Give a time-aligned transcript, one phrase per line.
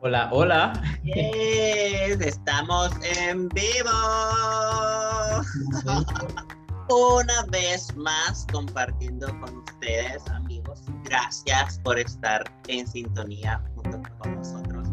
[0.00, 0.80] Hola, hola.
[2.20, 3.90] estamos en vivo.
[6.88, 10.82] Una vez más compartiendo con ustedes, amigos.
[11.02, 14.88] Gracias por estar en sintonía junto con nosotros.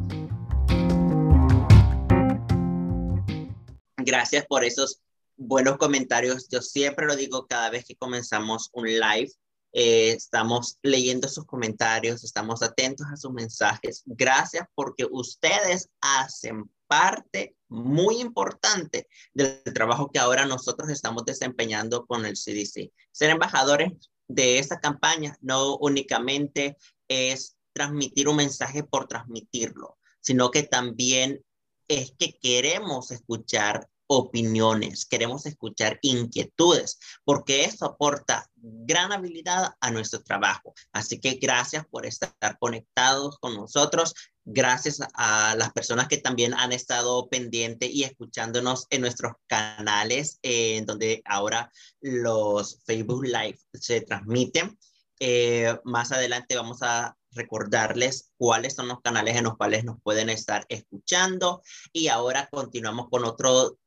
[3.97, 5.01] Gracias por esos
[5.37, 6.47] buenos comentarios.
[6.49, 9.31] Yo siempre lo digo cada vez que comenzamos un live
[9.77, 14.03] eh, estamos leyendo sus comentarios, estamos atentos a sus mensajes.
[14.05, 22.25] Gracias porque ustedes hacen parte muy importante del trabajo que ahora nosotros estamos desempeñando con
[22.25, 22.93] el CDC.
[23.11, 23.91] Ser embajadores
[24.29, 26.77] de esta campaña no únicamente
[27.09, 31.43] es transmitir un mensaje por transmitirlo, sino que también
[31.89, 40.21] es que queremos escuchar opiniones, queremos escuchar inquietudes, porque eso aporta gran habilidad a nuestro
[40.21, 40.73] trabajo.
[40.91, 44.13] Así que gracias por estar conectados con nosotros.
[44.43, 50.85] Gracias a las personas que también han estado pendientes y escuchándonos en nuestros canales, en
[50.85, 54.77] donde ahora los Facebook Live se transmiten.
[55.19, 60.29] Eh, más adelante vamos a recordarles cuáles son los canales en los cuales nos pueden
[60.29, 61.61] estar escuchando.
[61.91, 63.77] Y ahora continuamos con otro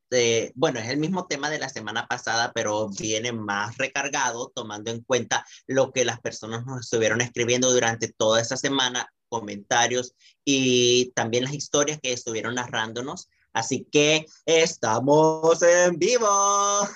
[0.55, 5.03] bueno, es el mismo tema de la semana pasada, pero viene más recargado, tomando en
[5.03, 10.15] cuenta lo que las personas nos estuvieron escribiendo durante toda esa semana, comentarios
[10.45, 13.29] y también las historias que estuvieron narrándonos.
[13.53, 16.27] Así que estamos en vivo.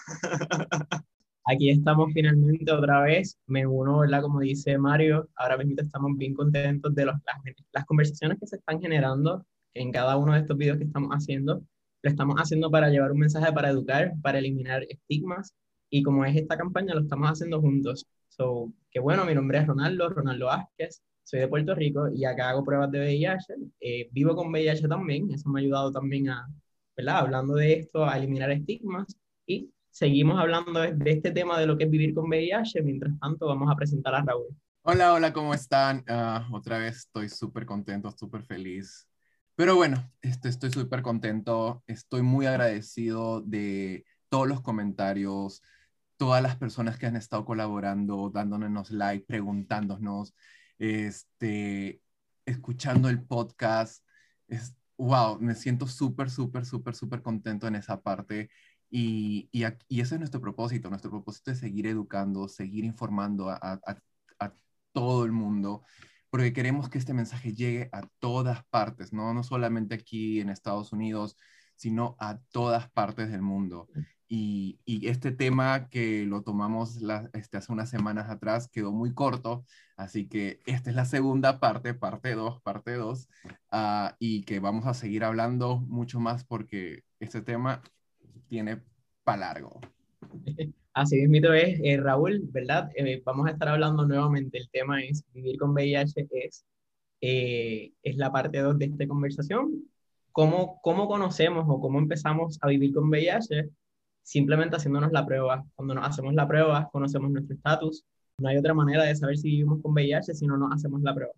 [1.45, 3.39] Aquí estamos finalmente otra vez.
[3.47, 4.23] Me uno, ¿verdad?
[4.23, 9.45] Como dice Mario, ahora mismo estamos bien contentos de las conversaciones que se están generando
[9.75, 11.63] en cada uno de estos videos que estamos haciendo
[12.03, 15.55] lo estamos haciendo para llevar un mensaje para educar, para eliminar estigmas,
[15.89, 18.07] y como es esta campaña, lo estamos haciendo juntos.
[18.29, 22.51] So, que bueno, mi nombre es Ronaldo, Ronaldo Vázquez, soy de Puerto Rico y acá
[22.51, 26.49] hago pruebas de VIH, eh, vivo con VIH también, eso me ha ayudado también a,
[26.97, 27.19] ¿verdad?
[27.19, 29.17] Hablando de esto, a eliminar estigmas
[29.47, 33.47] y seguimos hablando de, este tema de lo que es vivir con VIH, mientras tanto
[33.47, 34.49] vamos a presentar a Raúl.
[34.83, 36.03] Hola, hola, ¿cómo están?
[36.09, 39.07] Ah, otra vez estoy súper contento, súper feliz
[39.55, 45.63] pero bueno, este, estoy súper contento, estoy muy agradecido de todos los comentarios,
[46.17, 50.35] todas las personas que han estado colaborando, dándonos like, preguntándonos,
[50.79, 52.01] este,
[52.47, 54.05] escuchando el podcast.
[54.49, 58.51] Es, wow, me siento súper, súper, súper, súper contento en esa parte.
[58.91, 60.89] Y, y, y, ese es nuestro propósito.
[60.91, 63.99] Nuestro propósito es seguir educando, seguir informando a, a,
[64.39, 64.55] a
[64.93, 65.83] todo el mundo
[66.33, 69.35] porque queremos que este mensaje llegue a todas partes, ¿no?
[69.35, 71.37] No solamente aquí en Estados Unidos,
[71.77, 73.87] sino a todas partes del mundo.
[74.29, 76.99] Y, y este tema que lo tomamos
[77.35, 81.93] este, hace unas semanas atrás quedó muy corto, así que esta es la segunda parte,
[81.93, 83.29] parte 2, parte 2,
[83.71, 87.83] ah, y que vamos a seguir hablando mucho más porque este tema
[88.49, 88.81] tiene
[89.23, 89.81] para largo.
[90.95, 92.91] Así mismo es, eh, Raúl, ¿verdad?
[92.97, 96.65] Eh, vamos a estar hablando nuevamente, el tema es vivir con VIH, es,
[97.21, 99.85] eh, es la parte 2 de esta conversación.
[100.33, 103.71] ¿Cómo, ¿Cómo conocemos o cómo empezamos a vivir con VIH?
[104.23, 105.65] Simplemente haciéndonos la prueba.
[105.75, 108.05] Cuando nos hacemos la prueba, conocemos nuestro estatus.
[108.39, 111.15] No hay otra manera de saber si vivimos con VIH si no nos hacemos la
[111.15, 111.33] prueba.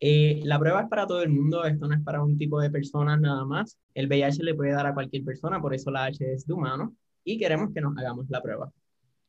[0.00, 3.20] la prueba es para todo el mundo, esto no es para un tipo de personas
[3.20, 3.78] nada más.
[3.94, 6.94] El VIH le puede dar a cualquier persona, por eso la H es de humano,
[7.24, 8.72] y queremos que nos hagamos la prueba.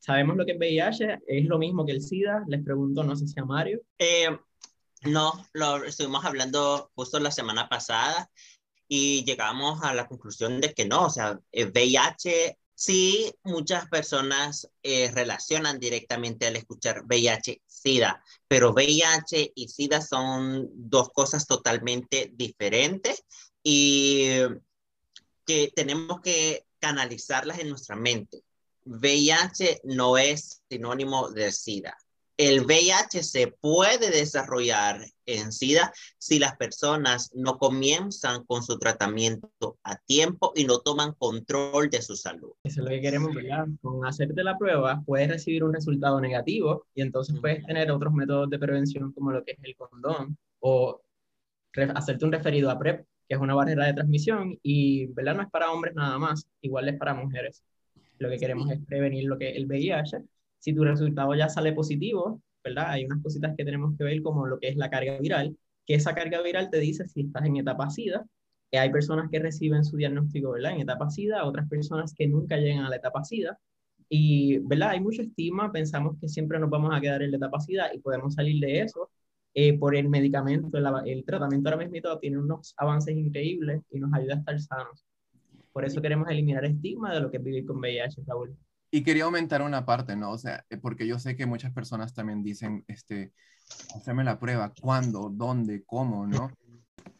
[0.04, 1.20] ¿Sabemos lo que es VIH?
[1.26, 2.44] ¿Es lo mismo que el SIDA?
[2.46, 3.80] Les pregunto, no sé si a Mario.
[3.98, 4.28] Eh,
[5.04, 8.30] no, lo estuvimos hablando justo la semana pasada
[8.86, 15.10] y llegamos a la conclusión de que no, o sea, VIH sí muchas personas eh,
[15.10, 23.24] relacionan directamente al escuchar VIH-Sida, pero VIH y SIDA son dos cosas totalmente diferentes
[23.62, 24.26] y
[25.46, 28.42] que tenemos que canalizarlas en nuestra mente.
[28.84, 31.96] VIH no es sinónimo de SIDA.
[32.36, 39.78] El VIH se puede desarrollar en SIDA si las personas no comienzan con su tratamiento
[39.84, 42.50] a tiempo y no toman control de su salud.
[42.64, 43.66] Eso es lo que queremos, ¿verdad?
[43.80, 48.50] Con hacerte la prueba puedes recibir un resultado negativo y entonces puedes tener otros métodos
[48.50, 51.00] de prevención como lo que es el condón o
[51.94, 55.36] hacerte un referido a PrEP, que es una barrera de transmisión y, ¿verdad?
[55.36, 57.62] No es para hombres nada más, igual es para mujeres.
[58.18, 60.22] Lo que queremos es prevenir lo que el VIH.
[60.58, 62.90] Si tu resultado ya sale positivo, ¿verdad?
[62.90, 65.56] Hay unas cositas que tenemos que ver como lo que es la carga viral,
[65.86, 68.24] que esa carga viral te dice si estás en etapa SIDA,
[68.70, 70.72] que hay personas que reciben su diagnóstico, ¿verdad?
[70.72, 73.58] En etapa SIDA, otras personas que nunca llegan a la etapa SIDA.
[74.08, 74.90] Y, ¿verdad?
[74.90, 77.98] Hay mucho estigma, pensamos que siempre nos vamos a quedar en la etapa SIDA y
[78.00, 79.10] podemos salir de eso,
[79.54, 84.12] eh, por el medicamento, el, el tratamiento ahora mismo tiene unos avances increíbles y nos
[84.12, 85.04] ayuda a estar sanos.
[85.74, 88.56] Por eso queremos eliminar el estigma de lo que es vivir con VIH, Raúl.
[88.92, 90.30] Y quería aumentar una parte, ¿no?
[90.30, 93.32] O sea, eh, porque yo sé que muchas personas también dicen, este,
[93.96, 95.30] hacerme la prueba, ¿cuándo?
[95.30, 95.82] ¿Dónde?
[95.84, 96.28] ¿Cómo?
[96.28, 96.52] ¿No?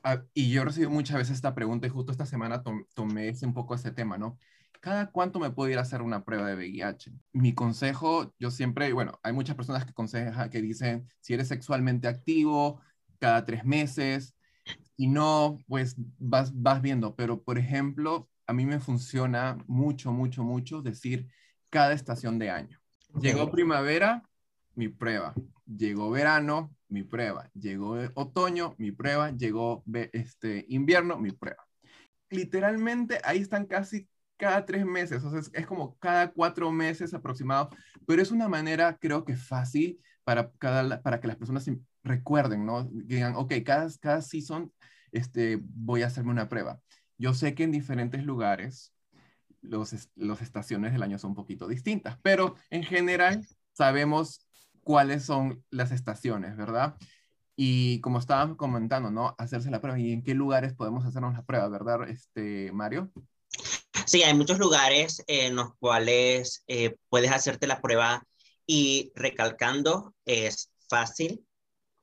[0.04, 2.62] Ah, y yo recibo muchas veces esta pregunta y justo esta semana
[2.94, 4.38] tomé ese, un poco ese tema, ¿no?
[4.80, 7.10] ¿Cada cuánto me puedo ir a hacer una prueba de VIH?
[7.32, 12.06] Mi consejo, yo siempre, bueno, hay muchas personas que aconsejan, que dicen, si eres sexualmente
[12.06, 12.80] activo,
[13.18, 14.36] cada tres meses,
[14.96, 20.42] y no, pues vas, vas viendo, pero por ejemplo, a mí me funciona mucho, mucho,
[20.42, 21.28] mucho decir
[21.70, 22.78] cada estación de año.
[23.20, 24.22] Llegó primavera,
[24.74, 25.34] mi prueba.
[25.66, 27.50] Llegó verano, mi prueba.
[27.54, 29.30] Llegó otoño, mi prueba.
[29.30, 31.64] Llegó este, invierno, mi prueba.
[32.30, 37.70] Literalmente ahí están casi cada tres meses, o sea, es, como cada cuatro meses aproximado,
[38.06, 41.70] pero es una manera, creo que fácil para, cada, para que las personas
[42.02, 42.84] recuerden, ¿no?
[42.84, 44.72] digan, ok, cada, cada season
[45.12, 46.80] este, voy a hacerme una prueba.
[47.18, 48.92] Yo sé que en diferentes lugares
[49.60, 54.46] los, los estaciones del año son un poquito distintas, pero en general sabemos
[54.82, 56.96] cuáles son las estaciones, ¿verdad?
[57.56, 59.34] Y como estábamos comentando, ¿no?
[59.38, 59.98] Hacerse la prueba.
[59.98, 63.10] ¿Y en qué lugares podemos hacernos la prueba, verdad, este, Mario?
[64.06, 68.26] Sí, hay muchos lugares en los cuales eh, puedes hacerte la prueba
[68.66, 71.46] y recalcando, es fácil,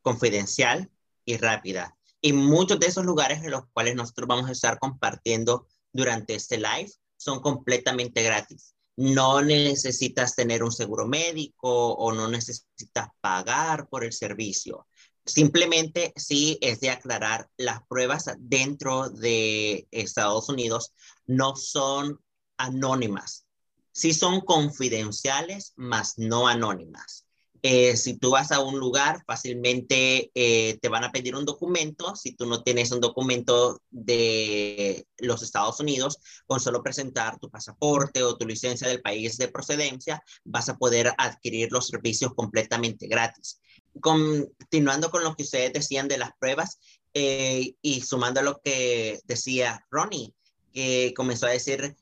[0.01, 0.89] confidencial
[1.25, 1.95] y rápida.
[2.21, 6.57] Y muchos de esos lugares en los cuales nosotros vamos a estar compartiendo durante este
[6.57, 8.75] live son completamente gratis.
[8.95, 14.87] No necesitas tener un seguro médico o no necesitas pagar por el servicio.
[15.25, 20.93] Simplemente sí es de aclarar, las pruebas dentro de Estados Unidos
[21.25, 22.19] no son
[22.57, 23.45] anónimas.
[23.91, 27.25] Sí son confidenciales, mas no anónimas.
[27.63, 32.15] Eh, si tú vas a un lugar, fácilmente eh, te van a pedir un documento.
[32.15, 36.17] Si tú no tienes un documento de los Estados Unidos,
[36.47, 41.13] con solo presentar tu pasaporte o tu licencia del país de procedencia, vas a poder
[41.17, 43.59] adquirir los servicios completamente gratis.
[43.99, 46.79] Continuando con lo que ustedes decían de las pruebas
[47.13, 50.33] eh, y sumando a lo que decía Ronnie,
[50.73, 51.95] que comenzó a decir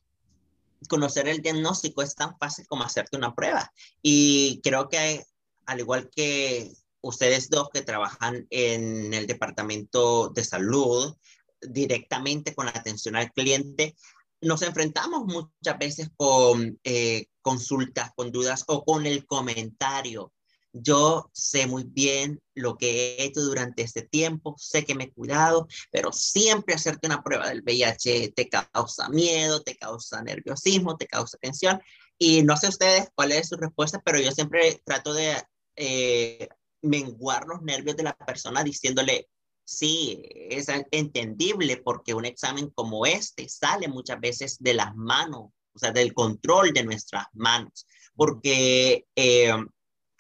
[0.88, 3.72] conocer el diagnóstico es tan fácil como hacerte una prueba.
[4.02, 5.26] Y creo que
[5.70, 11.16] al igual que ustedes dos que trabajan en el departamento de salud
[11.62, 13.96] directamente con la atención al cliente,
[14.42, 20.34] nos enfrentamos muchas veces con eh, consultas, con dudas o con el comentario.
[20.74, 25.14] Yo sé muy bien lo que he hecho durante este tiempo, sé que me he
[25.14, 31.08] cuidado, pero siempre hacerte una prueba del VIH te causa miedo, te causa nerviosismo, te
[31.08, 31.80] causa tensión.
[32.18, 35.42] Y no sé ustedes cuál es su respuesta, pero yo siempre trato de
[35.82, 36.50] eh,
[36.82, 39.30] menguar los nervios de la persona diciéndole,
[39.64, 45.80] sí, es entendible porque un examen como este sale muchas veces de las manos, o
[45.80, 49.54] sea, del control de nuestras manos, porque eh,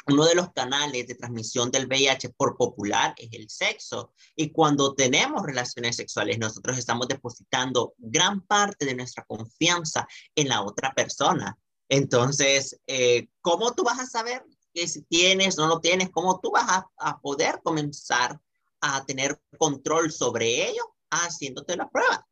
[0.07, 4.13] uno de los canales de transmisión del VIH por popular es el sexo.
[4.35, 10.61] Y cuando tenemos relaciones sexuales, nosotros estamos depositando gran parte de nuestra confianza en la
[10.61, 11.57] otra persona.
[11.89, 16.51] Entonces, eh, ¿cómo tú vas a saber que si tienes no lo tienes, cómo tú
[16.51, 18.39] vas a, a poder comenzar
[18.81, 22.25] a tener control sobre ello haciéndote la prueba.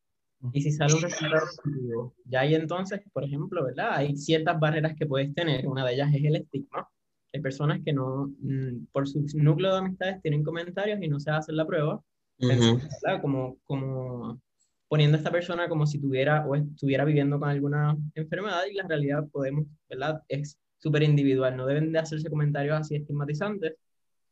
[0.53, 3.96] Y si sale un resultado positivo, ya hay entonces, por ejemplo, ¿verdad?
[3.96, 6.88] Hay ciertas barreras que puedes tener, una de ellas es el estigma.
[7.34, 11.32] Hay personas que no, mm, por su núcleo de amistades, tienen comentarios y no se
[11.32, 12.01] hacen la prueba,
[12.38, 13.22] ¿verdad?
[13.22, 14.39] Como, como
[14.88, 18.88] poniendo a esta persona como si tuviera o estuviera viviendo con alguna enfermedad y la
[18.88, 20.22] realidad podemos, ¿verdad?
[20.27, 23.75] Es súper individual, no deben de hacerse comentarios así estigmatizantes,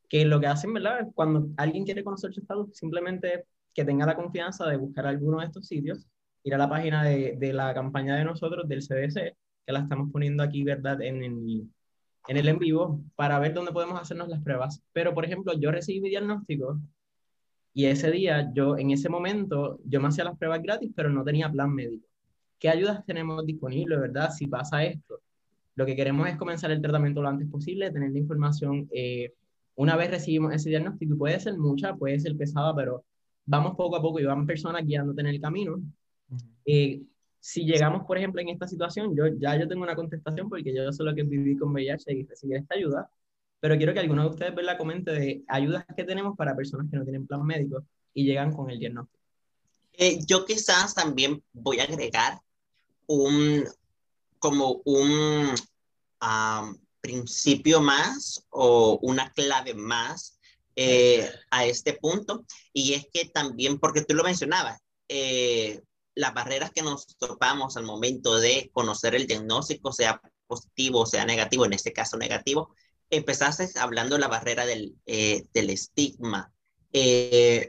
[0.08, 1.08] que lo que hacen, ¿verdad?
[1.14, 5.46] Cuando alguien quiere conocer su estado, simplemente que tenga la confianza de buscar alguno de
[5.46, 6.06] estos sitios,
[6.44, 9.36] ir a la página de, de la campaña de nosotros, del CDC,
[9.66, 11.02] que la estamos poniendo aquí, ¿verdad?
[11.02, 11.68] En el,
[12.28, 14.82] en el en vivo, para ver dónde podemos hacernos las pruebas.
[14.92, 16.78] Pero, por ejemplo, yo recibí mi diagnóstico
[17.74, 21.22] y ese día, yo, en ese momento, yo me hacía las pruebas gratis, pero no
[21.24, 22.06] tenía plan médico.
[22.58, 24.30] ¿Qué ayudas tenemos disponibles, verdad?
[24.30, 25.20] Si pasa esto.
[25.76, 29.32] Lo que queremos es comenzar el tratamiento lo antes posible, tener la información eh,
[29.76, 33.04] una vez recibimos ese diagnóstico, puede ser mucha, puede ser pesada, pero
[33.44, 35.80] vamos poco a poco y van personas guiándote en el camino.
[36.64, 37.02] Eh,
[37.38, 40.90] si llegamos, por ejemplo, en esta situación, yo ya yo tengo una contestación porque yo
[40.92, 43.10] sé lo que viví con VIH y recibir esta ayuda,
[43.60, 46.96] pero quiero que alguno de ustedes la comente de ayudas que tenemos para personas que
[46.96, 49.22] no tienen plan médico y llegan con el diagnóstico.
[49.92, 52.40] Eh, yo quizás también voy a agregar
[53.06, 53.64] un,
[54.38, 55.54] como un
[57.00, 60.38] principio más o una clave más
[60.74, 62.44] eh, a este punto.
[62.72, 65.82] Y es que también, porque tú lo mencionabas, eh,
[66.14, 71.24] las barreras que nos topamos al momento de conocer el diagnóstico, sea positivo o sea
[71.24, 72.74] negativo, en este caso negativo,
[73.10, 76.52] empezaste hablando de la barrera del, eh, del estigma.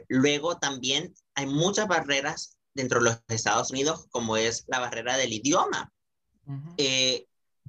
[0.08, 5.32] luego también hay muchas barreras dentro de los Estados Unidos, como es la barrera del
[5.32, 5.92] idioma.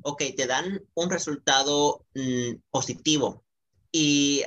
[0.01, 3.43] Ok, te dan un resultado mm, positivo.
[3.91, 4.43] Y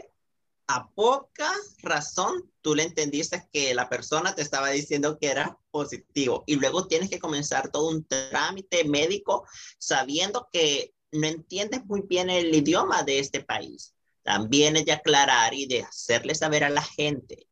[0.67, 1.51] a poca
[1.83, 6.45] razón tú le entendiste que la persona te estaba diciendo que era positivo.
[6.47, 9.47] Y luego tienes que comenzar todo un trámite médico
[9.79, 13.95] sabiendo que no entiendes muy bien el idioma de este país.
[14.23, 17.47] También es de aclarar y de hacerle saber a la gente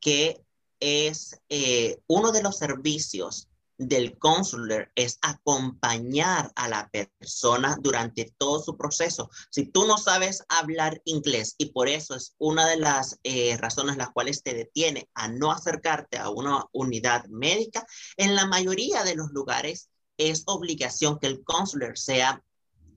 [0.00, 0.40] que
[0.80, 3.48] es eh, uno de los servicios
[3.78, 9.30] del consular es acompañar a la persona durante todo su proceso.
[9.50, 13.96] Si tú no sabes hablar inglés y por eso es una de las eh, razones
[13.96, 19.16] las cuales te detiene a no acercarte a una unidad médica, en la mayoría de
[19.16, 22.42] los lugares es obligación que el consular sea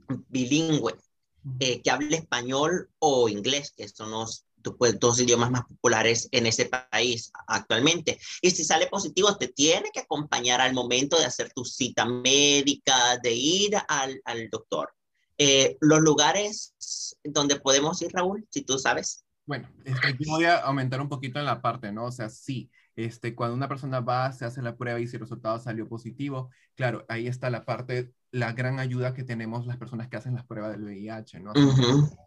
[0.08, 0.96] bilingüe,
[1.60, 6.46] eh, que hable español o inglés, que son los pues, dos idiomas más populares en
[6.46, 8.20] ese país actualmente.
[8.42, 13.18] Y si sale positivo, te tiene que acompañar al momento de hacer tu cita médica,
[13.22, 14.94] de ir al, al doctor.
[15.38, 16.74] Eh, los lugares
[17.24, 19.24] donde podemos ir, Raúl, si tú sabes.
[19.46, 22.06] Bueno, este, yo voy a aumentar un poquito en la parte, ¿no?
[22.06, 25.22] O sea, sí, este, cuando una persona va, se hace la prueba y si el
[25.22, 30.10] resultado salió positivo, claro, ahí está la parte la gran ayuda que tenemos las personas
[30.10, 31.54] que hacen las pruebas del VIH, ¿no?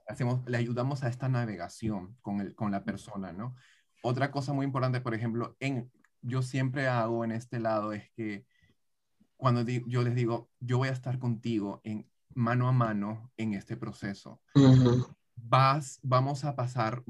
[0.08, 3.54] Hacemos, le ayudamos a esta navegación con, el, con la persona, ¿no?
[4.02, 5.90] Otra cosa muy importante, por ejemplo, en,
[6.22, 8.46] yo siempre hago en este lado es que
[9.36, 13.76] cuando yo les digo, yo voy a estar contigo en mano a mano en este
[13.76, 14.40] proceso.
[15.36, 17.02] Vas, vamos a pasar,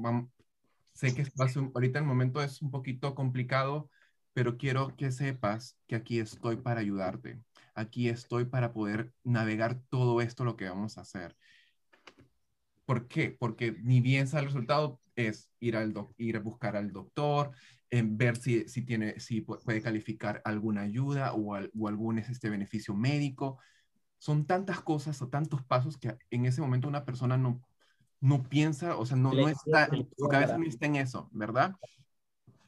[0.93, 1.25] sé que
[1.73, 3.89] ahorita el momento es un poquito complicado,
[4.33, 7.41] pero quiero que sepas que aquí estoy para ayudarte
[7.73, 11.35] aquí estoy para poder navegar todo esto lo que vamos a hacer.
[12.85, 13.35] ¿Por qué?
[13.39, 17.51] Porque ni bien sale el resultado, es ir, al ir a buscar al doctor,
[17.89, 22.93] en ver si, si, tiene, si puede calificar alguna ayuda o, o algún este, beneficio
[22.93, 23.59] médico.
[24.17, 27.61] Son tantas cosas o tantos pasos que en ese momento una persona no,
[28.21, 31.75] no piensa, o sea, no, no está, su cabeza no está en eso, ¿verdad?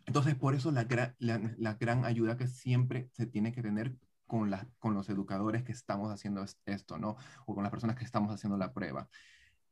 [0.05, 0.85] Entonces, por eso la,
[1.19, 3.95] la, la, gran ayuda que siempre se tiene que tener
[4.33, 7.17] con, la, con los educadores que estamos haciendo esto, ¿no?
[7.45, 9.07] O con las personas que estamos haciendo la prueba.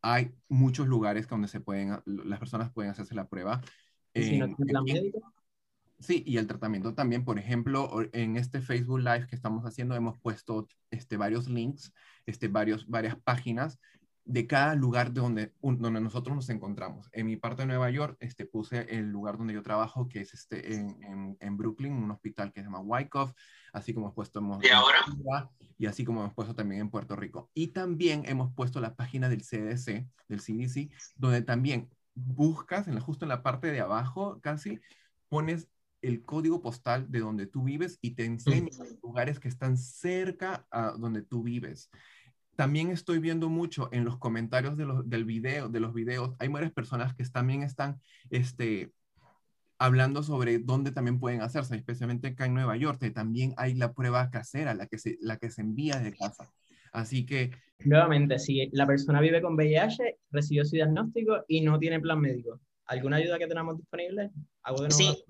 [0.04, 3.60] Hay muchos lugares donde se pueden, las personas pueden hacerse la prueba.
[5.98, 10.20] Sí, y el tratamiento también, por ejemplo, en este Facebook Live que estamos haciendo hemos
[10.20, 11.92] puesto este, varios links,
[12.28, 13.80] este, varios, varias páginas
[14.26, 17.10] de cada lugar donde, donde nosotros nos encontramos.
[17.12, 20.34] En mi parte de Nueva York este, puse el lugar donde yo trabajo, que es
[20.34, 23.34] este, en, en, Brooklyn, un hospital que se llama Wyckoff,
[23.74, 25.50] así como hemos puesto en, ¿Y, ahora?
[25.78, 27.50] y así como hemos puesto también en Puerto Rico.
[27.54, 33.02] Y también hemos puesto la página del CDC, del CDC, donde también buscas, en la,
[33.02, 34.80] justo en la parte de abajo casi,
[35.30, 35.68] pones
[36.02, 38.70] el código postal de donde tú vives y te enseña
[39.04, 41.90] lugares que están cerca a donde tú vives
[42.62, 46.48] también estoy viendo mucho en los comentarios de los, del video, de los videos, hay
[46.48, 48.00] varias personas que también están
[48.30, 48.92] este,
[49.80, 53.94] hablando sobre dónde también pueden hacerse, especialmente acá en Nueva York, que también hay la
[53.94, 56.52] prueba casera, la que se, la que se envía de casa.
[56.92, 57.50] Así que...
[57.80, 62.60] Nuevamente, si la persona vive con VIH, recibió su diagnóstico y no tiene plan médico,
[62.86, 64.30] ¿alguna ayuda que tenemos disponible?
[64.90, 65.26] sí,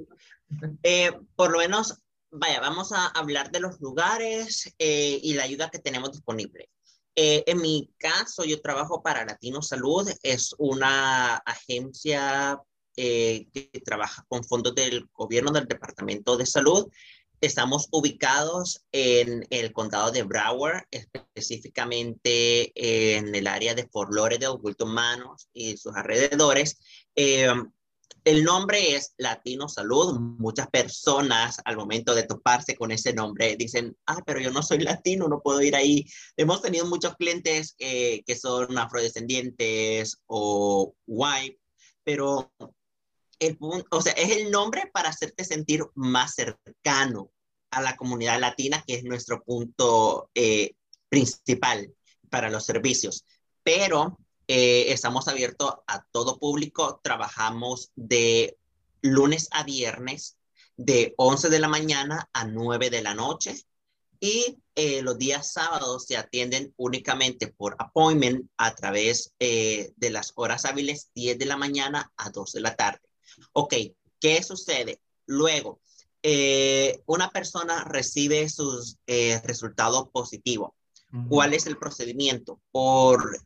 [0.83, 5.69] eh, por lo menos, vaya, vamos a hablar de los lugares eh, y la ayuda
[5.69, 6.67] que tenemos disponible.
[7.15, 12.60] Eh, en mi caso, yo trabajo para Latino Salud, es una agencia
[12.96, 16.89] eh, que trabaja con fondos del gobierno del Departamento de Salud.
[17.41, 24.94] Estamos ubicados en el condado de Broward, específicamente en el área de Fort Lauderdale, Wilton
[24.94, 26.80] Manos y sus alrededores.
[27.15, 27.51] Eh,
[28.24, 30.20] el nombre es Latino Salud.
[30.20, 34.80] Muchas personas al momento de toparse con ese nombre dicen, ah, pero yo no soy
[34.80, 36.06] latino, no puedo ir ahí.
[36.38, 41.60] Hemos tenido muchos clientes que son afrodescendientes o white,
[42.04, 42.51] pero
[43.42, 47.32] el o sea, es el nombre para hacerte sentir más cercano
[47.72, 50.75] a la comunidad latina, que es nuestro punto eh,
[51.10, 51.92] principal
[52.30, 53.25] para los servicios.
[53.63, 54.20] Pero
[54.53, 58.58] eh, estamos abiertos a todo público, trabajamos de
[59.01, 60.39] lunes a viernes,
[60.75, 63.55] de 11 de la mañana a 9 de la noche.
[64.20, 70.34] y eh, los días sábados se atienden únicamente por appointment a través eh, de las
[70.36, 73.00] horas hábiles 10 de la mañana a 2 de la tarde.
[73.53, 73.74] Ok,
[74.20, 75.00] ¿qué sucede?
[75.27, 75.79] Luego,
[76.24, 80.72] eh, una persona recibe sus resultados positivos.
[81.29, 82.60] ¿Cuál es el procedimiento?
[82.72, 83.39] Por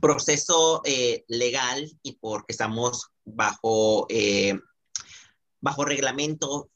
[0.00, 0.82] proceso
[1.28, 4.06] legal y porque estamos bajo,
[5.60, 6.70] bajo reglamento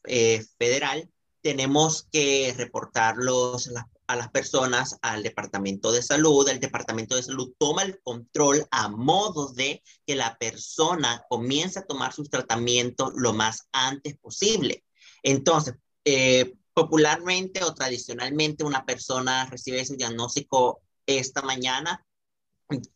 [0.57, 1.09] federal,
[1.41, 3.71] tenemos que reportarlos
[4.07, 6.47] a las personas al Departamento de Salud.
[6.49, 11.85] El Departamento de Salud toma el control a modo de que la persona comience a
[11.85, 14.83] tomar sus tratamientos lo más antes posible.
[15.23, 15.75] Entonces,
[16.05, 22.05] eh, popularmente o tradicionalmente una persona recibe ese diagnóstico esta mañana.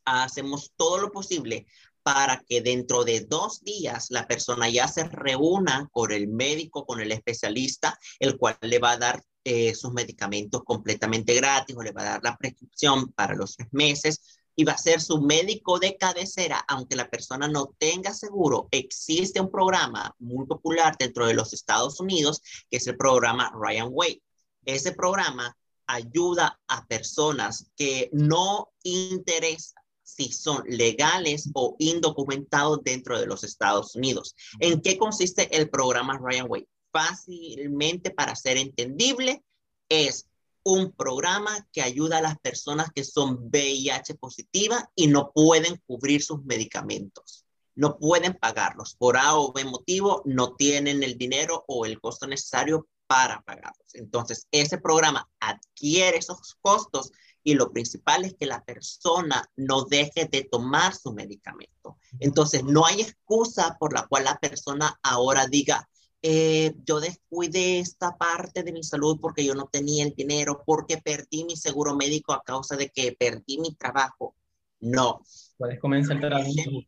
[0.05, 1.65] Hacemos todo lo posible
[2.03, 6.99] para que dentro de dos días la persona ya se reúna con el médico, con
[6.99, 11.91] el especialista, el cual le va a dar eh, sus medicamentos completamente gratis o le
[11.91, 15.79] va a dar la prescripción para los tres meses y va a ser su médico
[15.79, 18.67] de cabecera, aunque la persona no tenga seguro.
[18.71, 23.89] Existe un programa muy popular dentro de los Estados Unidos, que es el programa Ryan
[23.91, 24.21] Way.
[24.65, 33.25] Ese programa ayuda a personas que no interesan si son legales o indocumentados dentro de
[33.25, 34.35] los Estados Unidos.
[34.59, 36.67] ¿En qué consiste el programa Ryan Way?
[36.91, 39.43] Fácilmente para ser entendible,
[39.89, 40.27] es
[40.63, 46.21] un programa que ayuda a las personas que son VIH positivas y no pueden cubrir
[46.21, 47.45] sus medicamentos.
[47.75, 48.95] No pueden pagarlos.
[48.95, 53.93] Por A o B motivo, no tienen el dinero o el costo necesario para pagarlos.
[53.93, 57.11] Entonces, ese programa adquiere esos costos
[57.43, 61.99] y lo principal es que la persona no deje de tomar su medicamento.
[62.19, 65.87] Entonces, no hay excusa por la cual la persona ahora diga,
[66.23, 70.97] eh, yo descuidé esta parte de mi salud porque yo no tenía el dinero, porque
[70.97, 74.35] perdí mi seguro médico a causa de que perdí mi trabajo.
[74.83, 75.23] No,
[75.57, 76.19] Puedes comenzar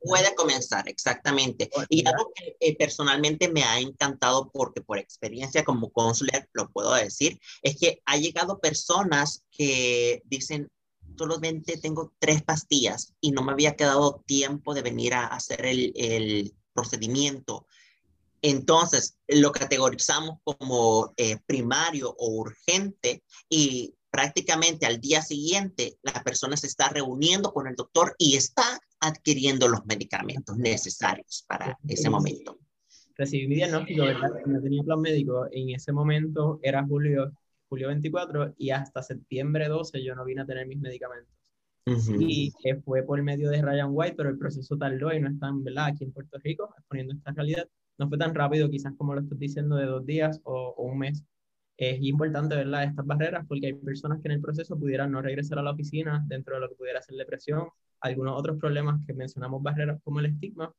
[0.01, 1.69] Puede comenzar, exactamente.
[1.87, 6.93] Y algo que eh, personalmente me ha encantado porque por experiencia como consular lo puedo
[6.93, 10.67] decir, es que ha llegado personas que dicen,
[11.17, 15.93] solamente tengo tres pastillas y no me había quedado tiempo de venir a hacer el,
[15.95, 17.67] el procedimiento.
[18.41, 26.55] Entonces, lo categorizamos como eh, primario o urgente y prácticamente al día siguiente la persona
[26.55, 32.57] se está reuniendo con el doctor y está adquiriendo los medicamentos necesarios para ese momento.
[33.17, 34.29] Recibí mi diagnóstico, ¿verdad?
[34.45, 35.47] No tenía plan médico.
[35.51, 37.33] En ese momento era julio,
[37.67, 41.33] julio 24 y hasta septiembre 12 yo no vine a tener mis medicamentos.
[42.17, 45.61] Y que fue por medio de Ryan White, pero el proceso tardó y no están,
[45.61, 45.87] ¿verdad?
[45.87, 47.67] Aquí en Puerto Rico, exponiendo esta realidad.
[47.97, 51.21] No fue tan rápido, quizás como lo estoy diciendo, de dos días o un mes
[51.77, 52.85] es importante ¿verdad?
[52.85, 56.23] estas barreras porque hay personas que en el proceso pudieran no regresar a la oficina
[56.27, 57.67] dentro de lo que pudiera ser depresión,
[58.01, 60.73] algunos otros problemas que mencionamos barreras como el estigma,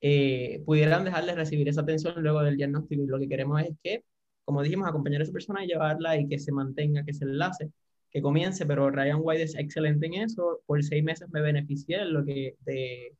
[0.00, 3.70] eh, pudieran dejar de recibir esa atención luego del diagnóstico y lo que queremos es
[3.82, 4.04] que,
[4.44, 7.70] como dijimos, acompañar a esa persona y llevarla y que se mantenga, que se enlace,
[8.10, 12.12] que comience, pero Ryan White es excelente en eso, por seis meses me beneficié en
[12.12, 13.14] lo que, de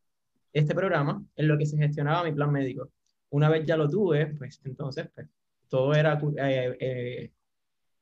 [0.53, 2.91] este programa, en lo que se gestionaba mi plan médico.
[3.31, 5.29] Una vez ya lo tuve, pues entonces, pues,
[5.68, 7.33] todo era eh, eh,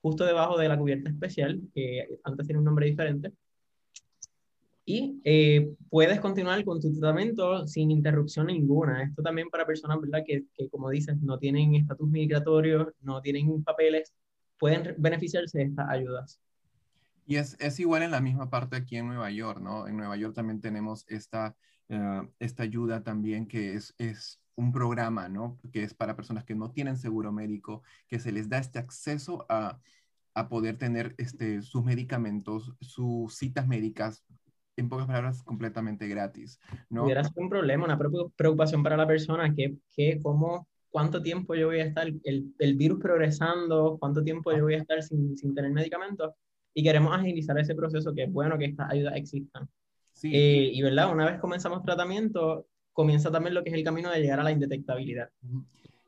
[0.03, 3.33] justo debajo de la cubierta especial, que antes tiene un nombre diferente.
[4.87, 9.03] Y eh, puedes continuar con tu tratamiento sin interrupción ninguna.
[9.03, 10.23] Esto también para personas, ¿verdad?
[10.27, 14.13] Que, que como dices, no tienen estatus migratorio, no tienen papeles,
[14.59, 16.39] pueden beneficiarse de estas ayudas.
[17.27, 19.89] Y es, es, igual en la misma parte aquí en Nueva York, ¿no?
[19.89, 21.57] En Nueva York también tenemos esta,
[22.39, 25.59] esta ayuda también que es, es un programa, ¿no?
[25.73, 29.47] Que es para personas que no tienen seguro médico, que se les da este acceso
[29.49, 29.79] a,
[30.35, 34.25] a poder tener este, sus medicamentos, sus citas médicas,
[34.77, 36.59] en pocas palabras, completamente gratis,
[36.91, 37.05] ¿no?
[37.05, 37.99] Hubiera sido un problema, una
[38.37, 42.75] preocupación para la persona, que, que cómo, cuánto tiempo yo voy a estar, el, el
[42.75, 46.33] virus progresando, cuánto tiempo yo voy a estar sin, sin tener medicamentos,
[46.75, 49.69] y queremos agilizar ese proceso, que es bueno que estas ayudas existan.
[50.13, 50.33] Sí.
[50.35, 54.21] Eh, y verdad, una vez comenzamos tratamiento, comienza también lo que es el camino de
[54.21, 55.29] llegar a la indetectabilidad.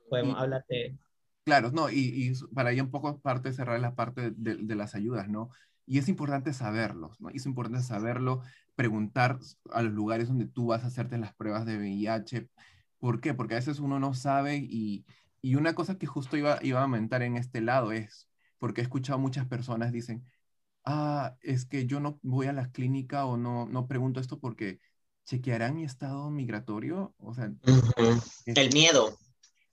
[0.09, 0.97] Podemos hablar de...
[1.45, 4.95] Claro, no, y, y, para ahí un poco parte cerrar la parte de, de, las
[4.95, 5.51] ayudas, ¿no?
[5.85, 7.31] Y es importante saberlo, ¿no?
[7.31, 8.43] Y es importante saberlo,
[8.75, 9.39] preguntar
[9.73, 12.49] a los lugares donde tú vas a hacerte las pruebas de VIH.
[12.99, 13.35] ¿Por qué?
[13.35, 15.05] Porque a veces uno no sabe y,
[15.41, 18.85] y una cosa que justo iba, iba a aumentar en este lado es, porque he
[18.85, 20.25] escuchado muchas personas dicen,
[20.85, 24.81] ah, es que yo no voy a la clínica o no, no pregunto esto porque
[25.27, 27.15] chequearán mi estado migratorio?
[27.19, 27.53] O sea,
[28.47, 29.19] el miedo.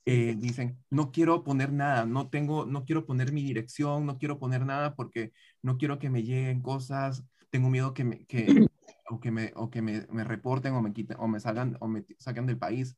[0.06, 4.38] eh, dicen, no quiero poner nada, no tengo, no quiero poner mi dirección, no quiero
[4.38, 8.68] poner nada porque no quiero que me lleguen cosas, tengo miedo que me, que,
[9.10, 11.88] o que me, o que me, me reporten o me quiten, o me salgan, o
[11.88, 12.98] me saquen del país.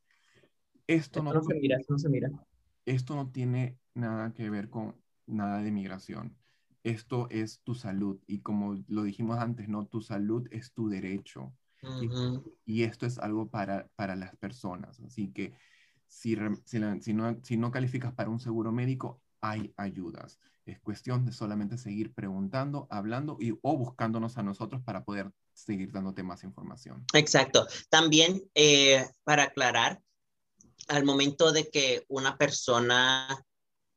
[0.88, 2.32] Esto, no, se mira, esto no se mira.
[2.86, 6.38] Esto no tiene nada que ver con nada de migración.
[6.84, 9.88] Esto es tu salud y como lo dijimos antes, ¿no?
[9.88, 11.52] Tu salud es tu derecho.
[12.02, 12.10] Y,
[12.66, 15.00] y, esto es algo para, para las personas.
[15.02, 15.54] Así que
[16.08, 16.80] si, si,
[17.14, 20.40] no, si no calificas para un seguro médico, hay ayudas.
[20.66, 25.92] Es cuestión de solamente seguir preguntando, hablando y, o buscándonos a nosotros para poder seguir
[25.92, 27.06] dándote más información.
[27.14, 27.68] Exacto.
[27.90, 30.02] También, eh, para aclarar,
[30.88, 33.28] al momento de que una persona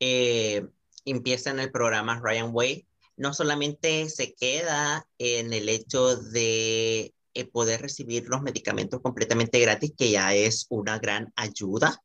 [0.00, 0.66] eh,
[1.04, 7.44] empieza en el programa Ryan Way, no solamente se queda en el hecho de eh,
[7.44, 12.02] poder recibir los medicamentos completamente gratis, que ya es una gran ayuda.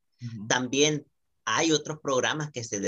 [0.48, 1.06] También
[1.46, 2.80] hay otros programas que se,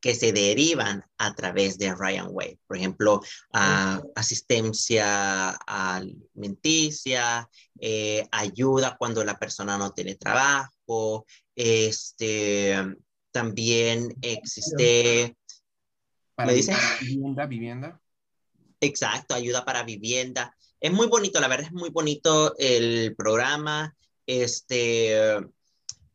[0.00, 2.58] que se derivan a través de Ryan Way.
[2.66, 3.20] Por ejemplo,
[4.14, 7.48] asistencia alimenticia,
[7.80, 11.26] eh, ayuda cuando la persona no tiene trabajo.
[11.54, 12.76] Este,
[13.30, 15.36] también existe...
[16.38, 16.74] ¿Me dice?
[17.00, 18.00] Vivienda, vivienda.
[18.80, 23.94] Exacto, ayuda para vivienda es muy bonito, la verdad es muy bonito el programa.
[24.26, 25.38] Este,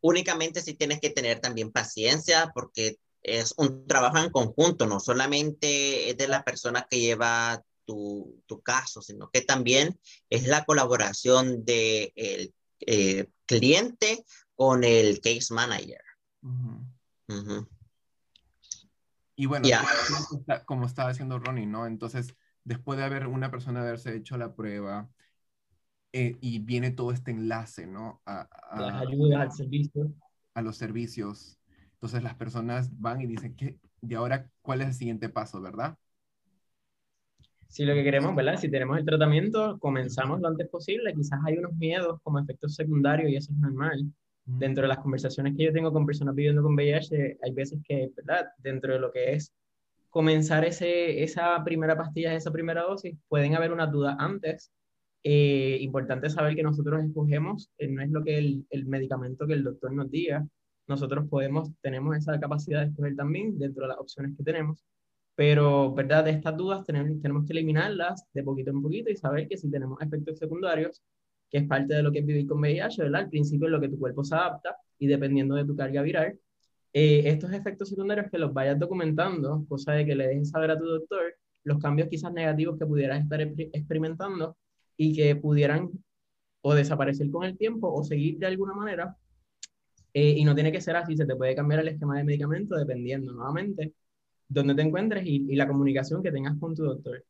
[0.02, 6.10] únicamente si tienes que tener también paciencia porque es un trabajo en conjunto, no solamente
[6.10, 11.64] es de la persona que lleva tu, tu caso, sino que también es la colaboración
[11.66, 16.02] del de eh, cliente con el case manager.
[19.36, 19.68] Y bueno,
[20.66, 21.88] como estaba haciendo Ronnie, ¿no?
[21.88, 25.10] Entonces, después de haber una persona haberse hecho la prueba
[26.14, 28.22] eh, y viene todo este enlace, ¿no?
[28.26, 28.48] A,
[28.78, 30.12] las ayudas al servicio.
[30.54, 31.58] A los servicios.
[31.94, 33.78] Entonces las personas van y dicen, ¿qué?
[34.02, 35.98] ¿y ahora cuál es el siguiente paso, verdad?
[37.68, 38.58] Si lo que queremos, ¿verdad?
[38.58, 41.14] Si tenemos el tratamiento, comenzamos lo antes posible.
[41.14, 44.12] Quizás hay unos miedos como efectos secundarios y eso es normal.
[44.44, 48.12] Dentro de las conversaciones que yo tengo con personas viviendo con VIH, hay veces que,
[48.18, 48.48] ¿verdad?
[48.58, 49.54] Dentro de lo que es
[50.12, 54.72] comenzar ese, esa primera pastilla, esa primera dosis, pueden haber unas dudas antes.
[55.24, 59.64] Eh, importante saber que nosotros escogemos, eh, no es lo que el, medicamento que el
[59.64, 60.46] doctor nos diga,
[60.88, 64.84] nosotros podemos, tenemos esa capacidad de escoger también dentro de las opciones que tenemos,
[65.36, 66.26] pero, ¿verdad?
[66.26, 69.72] De estas dudas tenemos, tenemos que eliminarlas de poquito en poquito y saber que si
[69.72, 71.02] tenemos efectos secundarios,
[71.50, 73.22] que es parte de lo que es vivir con VIH, ¿verdad?
[73.22, 76.40] Al principio es lo que tu cuerpo se adapta y dependiendo de tu carga viral,
[76.94, 80.78] eh, estos efectos secundarios que los vayas documentando, cosa de que le dejes saber a
[80.80, 81.22] tu doctor
[81.64, 84.58] los cambios quizás negativos que pudieras estar experimentando
[84.98, 85.92] y que pudieran
[86.62, 89.18] o desaparecer con el tiempo o seguir de alguna manera.
[90.14, 92.76] Eh, y no tiene que ser así, se te puede cambiar el esquema de medicamento
[92.76, 93.94] dependiendo nuevamente
[94.50, 97.24] dónde te encuentres y, y la comunicación que tengas con tu doctor.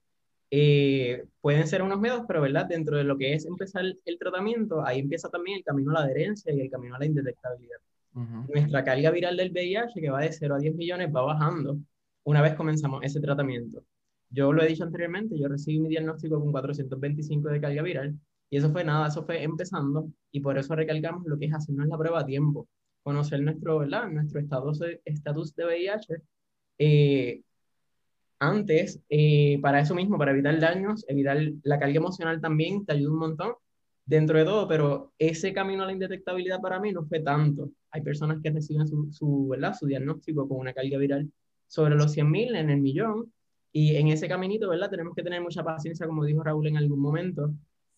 [0.51, 2.67] Eh, pueden ser unos miedos, pero ¿verdad?
[2.67, 5.99] Dentro de lo que es empezar el tratamiento, ahí empieza también el camino a la
[6.01, 7.77] adherencia y el camino a la indetectabilidad.
[8.13, 11.77] Nuestra carga viral del VIH, que va de 0 a 10 millones, va bajando
[12.23, 13.83] una vez comenzamos ese tratamiento.
[14.29, 18.19] Yo lo he dicho anteriormente, yo recibí mi diagnóstico con 425 de carga viral
[18.49, 21.87] y eso fue nada, eso fue empezando y por eso recalcamos lo que es hacernos
[21.87, 22.67] la prueba a tiempo,
[23.03, 24.09] conocer nuestro, ¿verdad?
[24.09, 26.21] nuestro estatus de VIH.
[26.77, 27.41] Eh,
[28.39, 33.11] antes, eh, para eso mismo, para evitar daños, evitar la carga emocional también, te ayuda
[33.11, 33.53] un montón
[34.05, 37.69] dentro de todo, pero ese camino a la indetectabilidad para mí no fue tanto.
[37.91, 39.75] Hay personas que reciben su, su, ¿verdad?
[39.77, 41.31] su diagnóstico con una carga viral
[41.67, 43.31] sobre los 100.000 en el millón,
[43.73, 44.89] y en ese caminito, ¿verdad?
[44.89, 47.53] Tenemos que tener mucha paciencia, como dijo Raúl en algún momento,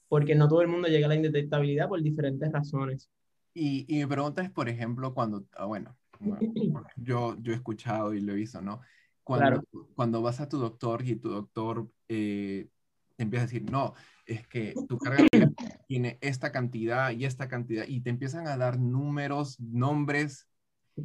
[0.08, 3.10] porque no todo el mundo llega a la indetectabilidad por diferentes razones.
[3.54, 5.96] Y, y mi pregunta es, por ejemplo, cuando, ah, bueno,
[6.98, 8.82] yo, yo he escuchado y lo he visto, ¿no?
[9.24, 9.64] Cuando,
[9.96, 12.68] cuando vas a tu doctor y tu doctor eh,
[13.16, 13.94] te empieza a decir, no,
[14.26, 15.26] es que tu carga
[15.88, 20.48] tiene esta cantidad y esta cantidad, y te empiezan a dar números, nombres.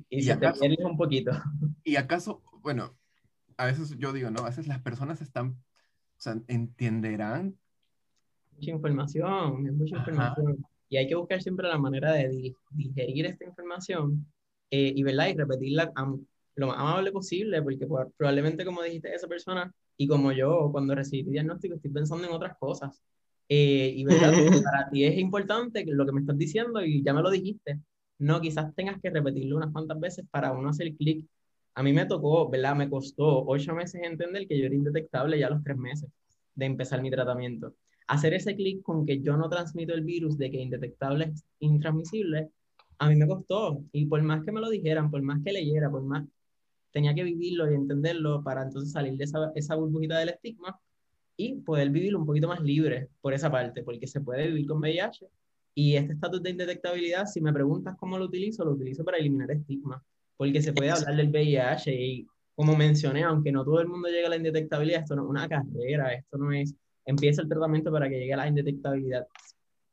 [0.08, 1.32] Y, se acaso, te un poquito.
[1.84, 2.96] Y acaso, bueno,
[3.56, 4.40] a veces yo digo, ¿no?
[4.40, 7.56] A veces las personas están, o sea, entenderán.
[8.52, 10.64] Mucha información, es mucha información.
[10.88, 14.26] Y hay que buscar siempre la manera de digerir esta información
[14.70, 15.28] eh, y, ¿verdad?
[15.28, 15.92] y repetirla
[16.54, 21.30] lo más amable posible, porque probablemente, como dijiste, esa persona y como yo, cuando recibí
[21.30, 23.02] diagnóstico, estoy pensando en otras cosas.
[23.48, 24.32] Eh, y verdad,
[24.64, 27.80] para ti es importante lo que me estás diciendo y ya me lo dijiste.
[28.18, 31.26] No, quizás tengas que repetirlo unas cuantas veces para uno hacer clic.
[31.74, 32.74] A mí me tocó, ¿verdad?
[32.76, 36.10] Me costó ocho meses entender que yo era indetectable ya a los tres meses
[36.54, 37.74] de empezar mi tratamiento.
[38.08, 42.50] Hacer ese clic con que yo no transmito el virus de que indetectable es intransmisible
[42.98, 43.84] a mí me costó.
[43.92, 46.26] Y por más que me lo dijeran, por más que leyera, por más,
[46.90, 50.78] tenía que vivirlo y entenderlo para entonces salir de esa, esa burbujita del estigma
[51.38, 54.78] y poder vivir un poquito más libre por esa parte, porque se puede vivir con
[54.80, 55.26] VIH.
[55.72, 59.52] Y este estatus de indetectabilidad, si me preguntas cómo lo utilizo, lo utilizo para eliminar
[59.52, 60.02] estigma,
[60.36, 64.26] porque se puede hablar del VIH y como mencioné, aunque no todo el mundo llega
[64.26, 66.74] a la indetectabilidad, esto no es una carrera, esto no es,
[67.04, 69.28] empieza el tratamiento para que llegue a la indetectabilidad.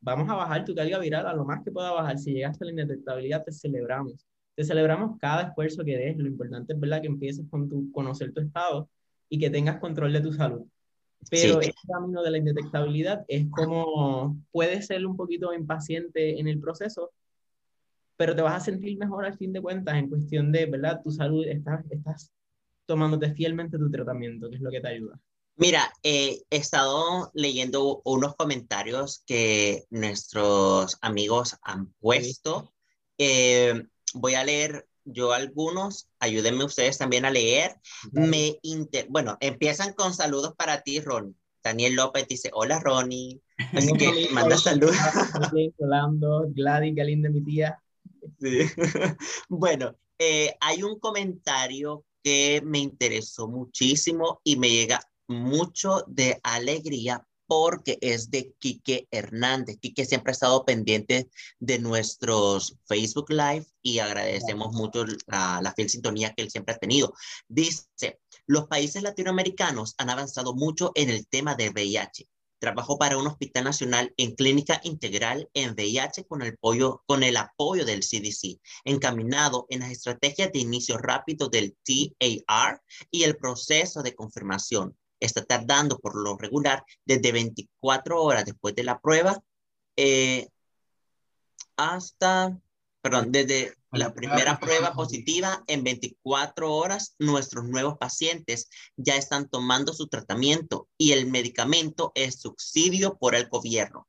[0.01, 2.17] Vamos a bajar tu carga viral a lo más que pueda bajar.
[2.17, 4.25] Si llegaste a la indetectabilidad, te celebramos.
[4.55, 6.17] Te celebramos cada esfuerzo que des.
[6.17, 7.01] Lo importante es ¿verdad?
[7.01, 8.89] que empieces con tu, conocer tu estado
[9.29, 10.65] y que tengas control de tu salud.
[11.29, 11.69] Pero sí.
[11.69, 17.11] este camino de la indetectabilidad es como, puedes ser un poquito impaciente en el proceso,
[18.17, 21.01] pero te vas a sentir mejor al fin de cuentas en cuestión de, ¿verdad?
[21.03, 22.31] Tu salud, estás, estás
[22.85, 25.19] tomándote fielmente tu tratamiento, que es lo que te ayuda.
[25.57, 32.73] Mira, eh, he estado leyendo unos comentarios que nuestros amigos han puesto.
[33.17, 37.79] Eh, voy a leer yo algunos, ayúdenme ustedes también a leer.
[38.11, 39.07] Me inter...
[39.09, 41.35] Bueno, empiezan con saludos para ti, Ronnie.
[41.63, 43.41] Daniel López dice, hola, Ronnie.
[43.73, 44.95] Así que manda saludos.
[45.79, 47.79] Rolando, Gladys, Galinda, mi tía.
[48.39, 48.59] Sí.
[49.49, 57.25] bueno, eh, hay un comentario que me interesó muchísimo y me llega mucho de alegría
[57.47, 59.77] porque es de Quique Hernández.
[59.79, 61.29] Quique siempre ha estado pendiente
[61.59, 66.77] de nuestros Facebook Live y agradecemos mucho la, la fiel sintonía que él siempre ha
[66.77, 67.13] tenido.
[67.47, 72.27] Dice, los países latinoamericanos han avanzado mucho en el tema del VIH.
[72.59, 77.37] Trabajó para un hospital nacional en clínica integral en VIH con el, apoyo, con el
[77.37, 82.81] apoyo del CDC, encaminado en las estrategias de inicio rápido del TAR
[83.11, 84.97] y el proceso de confirmación.
[85.25, 89.41] Está tardando por lo regular desde 24 horas después de la prueba
[89.97, 90.49] eh,
[91.77, 92.57] hasta,
[93.01, 99.93] perdón, desde la primera prueba positiva en 24 horas, nuestros nuevos pacientes ya están tomando
[99.93, 104.07] su tratamiento y el medicamento es subsidio por el gobierno.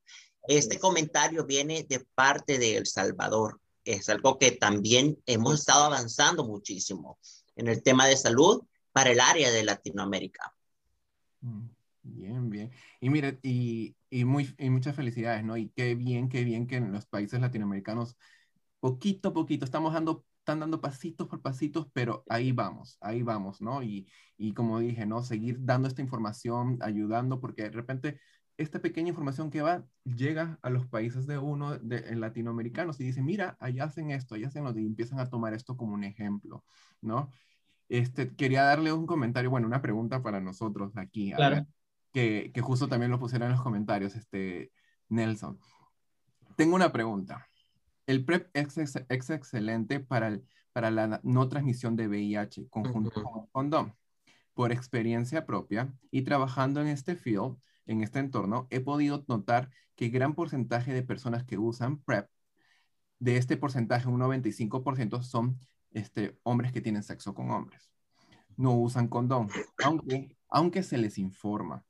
[0.49, 3.61] Este comentario viene de parte de El Salvador.
[3.85, 7.19] Es algo que también hemos estado avanzando muchísimo
[7.55, 10.56] en el tema de salud para el área de Latinoamérica.
[11.47, 11.69] Mm,
[12.03, 12.71] bien, bien.
[13.01, 15.57] Y mire, y, y, muy, y muchas felicidades, ¿no?
[15.57, 18.17] Y qué bien, qué bien que en los países latinoamericanos
[18.81, 23.61] poquito a poquito, estamos dando, están dando pasitos por pasitos, pero ahí vamos, ahí vamos,
[23.63, 23.83] ¿no?
[23.83, 25.23] Y, y como dije, ¿no?
[25.23, 28.21] Seguir dando esta información, ayudando, porque de repente
[28.59, 33.23] esta pequeña información que va llega a los países de uno, de, latinoamericanos, y dice,
[33.23, 36.65] mira, allá hacen esto, allá hacen lo y empiezan a tomar esto como un ejemplo,
[37.03, 37.31] ¿no?
[37.89, 41.57] Este, quería darle un comentario, bueno, una pregunta para nosotros aquí, claro.
[41.57, 41.67] ver,
[42.13, 44.73] que, que justo también lo pusieron en los comentarios, este,
[45.09, 45.59] Nelson.
[46.57, 47.49] Tengo una pregunta.
[48.07, 53.33] El PrEP es, excelente para, el, para la no transmisión de VIH conjunto uh -huh.
[53.33, 53.95] con condón.
[54.55, 60.09] Por experiencia propia y trabajando en este field, en este entorno, he podido notar que
[60.09, 62.29] gran porcentaje de personas que usan PrEP,
[63.19, 65.59] de este porcentaje, un 95% son
[65.97, 67.91] este, hombres que tienen sexo con hombres.
[68.57, 69.49] No usan condón,
[69.83, 71.87] aunque, aunque se les informa.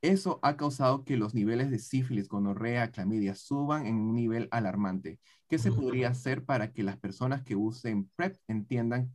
[0.00, 5.20] Eso ha causado que los niveles de sífilis, gonorrea, clamidia suban en un nivel alarmante.
[5.48, 9.12] ¿Qué se podría hacer para que las personas que usen PrEP entiendan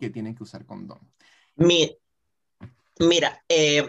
[0.00, 0.98] que tienen que usar condón?
[1.54, 1.92] Mira,
[2.98, 3.88] mira eh,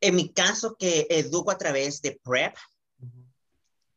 [0.00, 2.56] en mi caso que educo a través de PrEP,
[2.98, 3.26] uh -huh.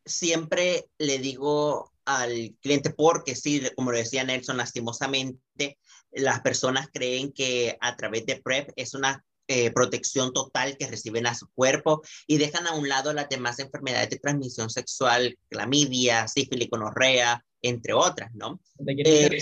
[0.06, 5.78] siempre le digo al cliente, porque sí, como lo decía Nelson, lastimosamente,
[6.12, 11.28] las personas creen que a través de PrEP es una eh, protección total que reciben
[11.28, 16.28] a su cuerpo y dejan a un lado las demás enfermedades de transmisión sexual, clamidia,
[16.28, 18.60] sífilis, gonorrea, entre otras, ¿no?
[18.88, 19.40] Eh,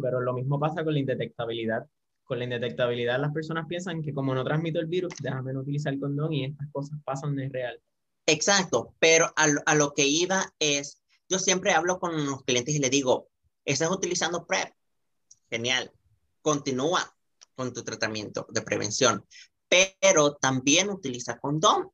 [0.00, 1.84] pero lo mismo pasa con la indetectabilidad.
[2.22, 5.92] Con la indetectabilidad las personas piensan que como no transmito el virus, déjame no utilizar
[5.92, 7.80] el condón y estas cosas pasan de real.
[8.26, 12.78] Exacto, pero a, a lo que iba es, yo siempre hablo con los clientes y
[12.78, 13.28] les digo,
[13.64, 14.72] estás utilizando PrEP,
[15.50, 15.92] genial,
[16.42, 17.14] continúa,
[17.54, 19.24] con tu tratamiento de prevención,
[19.68, 21.90] pero también utiliza condón,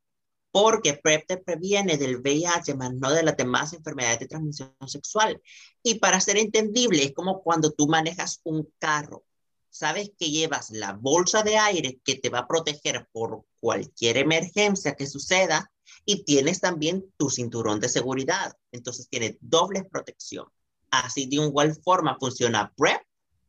[0.50, 5.40] porque PrEP te previene del VIH, más no de las demás enfermedades de transmisión sexual.
[5.82, 9.24] Y para ser entendible, es como cuando tú manejas un carro.
[9.68, 14.96] Sabes que llevas la bolsa de aire que te va a proteger por cualquier emergencia
[14.96, 15.70] que suceda
[16.10, 18.56] y tienes también tu cinturón de seguridad.
[18.72, 20.46] Entonces tienes doble protección.
[20.90, 23.00] Así de igual forma funciona PrEP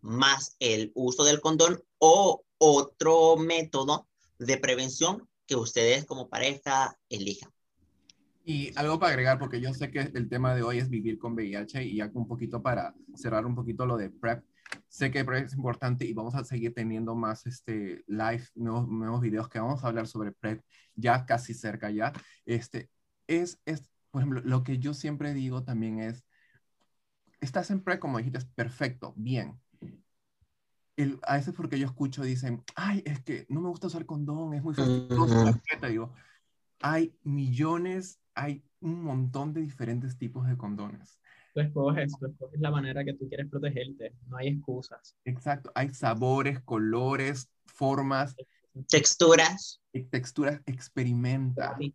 [0.01, 7.51] más el uso del condón o otro método de prevención que ustedes como pareja elijan.
[8.45, 11.33] Y algo para agregar, porque yo sé que el tema de hoy es vivir con
[11.33, 14.43] VIH y ya un poquito para cerrar un poquito lo de PrEP.
[14.87, 19.47] Sé que es importante y vamos a seguir teniendo más este live, nuevos, nuevos videos
[19.49, 20.63] que vamos a hablar sobre PrEP
[20.95, 22.13] ya casi cerca ya.
[22.45, 22.89] Este,
[23.27, 26.25] es, es, por ejemplo, lo que yo siempre digo también es,
[27.39, 29.59] estás en PrEP como dijiste, perfecto, bien.
[30.97, 34.53] El, a veces porque yo escucho dicen, ay, es que no me gusta usar condón,
[34.53, 35.23] es muy fastidioso.
[35.23, 35.89] Uh -huh.
[35.89, 36.13] Digo,
[36.81, 41.19] hay millones hay un montón de diferentes tipos de condones.
[41.53, 45.15] Tú escoges, tú escoges la manera que tú quieres protegerte, no hay excusas.
[45.25, 48.35] Exacto, hay sabores, colores, formas.
[48.87, 49.81] Texturas.
[50.09, 51.75] Texturas, experimenta.
[51.77, 51.93] Sí.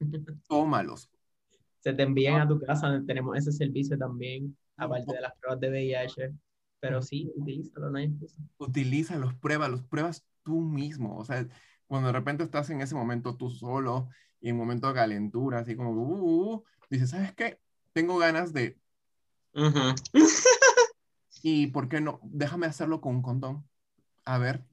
[0.48, 1.10] Tómalos.
[1.80, 5.68] Se te envían a tu casa, tenemos ese servicio también, aparte de las pruebas de
[5.68, 6.32] VIH.
[6.78, 8.36] Pero sí, utilízalo, no hay excusa.
[8.58, 11.16] Utilízalos, pruébalos, pruebas tú mismo.
[11.16, 11.46] O sea,
[11.86, 14.08] cuando de repente estás en ese momento tú solo
[14.40, 17.60] y en un momento de calentura, así como, uh, uh, uh, dices, ¿sabes qué?
[17.92, 18.78] Tengo ganas de...
[19.54, 19.94] Uh -huh.
[21.42, 22.20] ¿Y por qué no?
[22.22, 23.68] Déjame hacerlo con un condón.
[24.24, 24.64] A ver,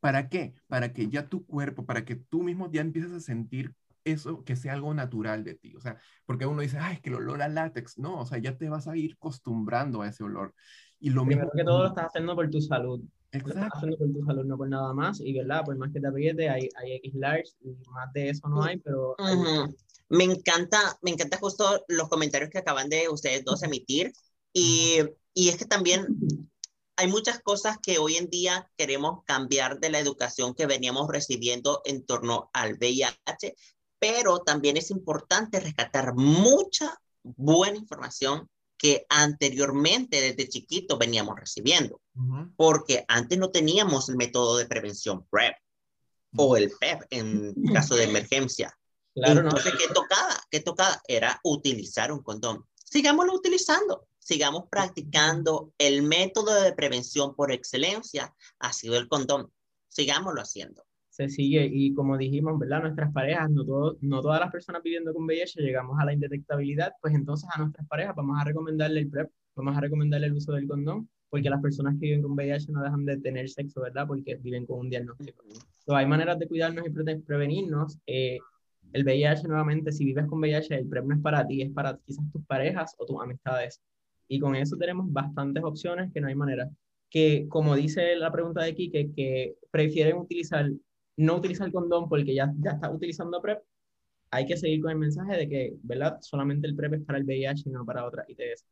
[0.00, 0.54] ¿para qué?
[0.68, 4.56] Para que ya tu cuerpo, para que tú mismo ya empieces a sentir eso, que
[4.56, 5.74] sea algo natural de ti.
[5.76, 7.98] O sea, porque uno dice, ay, que el olor a látex.
[7.98, 10.54] No, o sea, ya te vas a ir acostumbrando a ese olor.
[10.98, 11.58] Y lo Primero mismo...
[11.58, 13.00] que todo lo estás haciendo por tu salud.
[13.32, 13.48] Exacto.
[13.48, 15.20] Lo estás haciendo por tu salud, no por nada más.
[15.20, 15.64] Y, ¿verdad?
[15.64, 18.78] Por más que te apriete, hay, hay X large y más de eso no hay,
[18.78, 19.10] pero...
[19.18, 19.76] Uh -huh.
[20.12, 24.12] Me encanta, me encanta justo los comentarios que acaban de ustedes dos emitir.
[24.52, 24.98] Y,
[25.32, 26.06] y es que también
[26.96, 31.80] hay muchas cosas que hoy en día queremos cambiar de la educación que veníamos recibiendo
[31.86, 33.56] en torno al VIH,
[33.98, 42.20] pero también es importante rescatar mucha buena información que anteriormente desde chiquito veníamos recibiendo, uh
[42.20, 42.52] -huh.
[42.56, 45.54] porque antes no teníamos el método de prevención PrEP
[46.32, 46.36] -huh.
[46.36, 48.76] o el PEP en caso de emergencia.
[49.14, 49.78] Claro, Entonces, no.
[49.78, 50.36] ¿qué tocaba?
[50.50, 51.02] ¿Qué tocaba?
[51.06, 52.64] Era utilizar un condón.
[52.76, 59.52] Sigámoslo utilizando, sigamos practicando el método de prevención por excelencia, ha sido el condón.
[59.88, 62.80] Sigámoslo haciendo se sigue y como dijimos, ¿verdad?
[62.80, 66.94] Nuestras parejas, no, todo, no todas las personas viviendo con VIH llegamos a la indetectabilidad,
[67.02, 70.52] pues entonces a nuestras parejas vamos a recomendarle el PrEP, vamos a recomendarle el uso
[70.52, 74.06] del condón, porque las personas que viven con VIH no dejan de tener sexo, ¿verdad?
[74.06, 75.42] Porque viven con un diagnóstico.
[75.42, 77.98] Entonces, hay maneras de cuidarnos y pre prevenirnos.
[78.06, 78.38] Eh,
[78.92, 81.98] el VIH, nuevamente, si vives con VIH, el PrEP no es para ti, es para
[82.04, 83.80] quizás tus parejas o tus amistades.
[84.28, 86.70] Y con eso tenemos bastantes opciones que no hay manera.
[87.10, 90.70] Que, como dice la pregunta de aquí, que, prefieren utilizar
[91.16, 93.62] no utiliza el condón porque ya, ya está utilizando PrEP,
[94.30, 96.18] hay que seguir con el mensaje de que, ¿verdad?
[96.22, 98.64] Solamente el PrEP es para el VIH y no para otras ITS.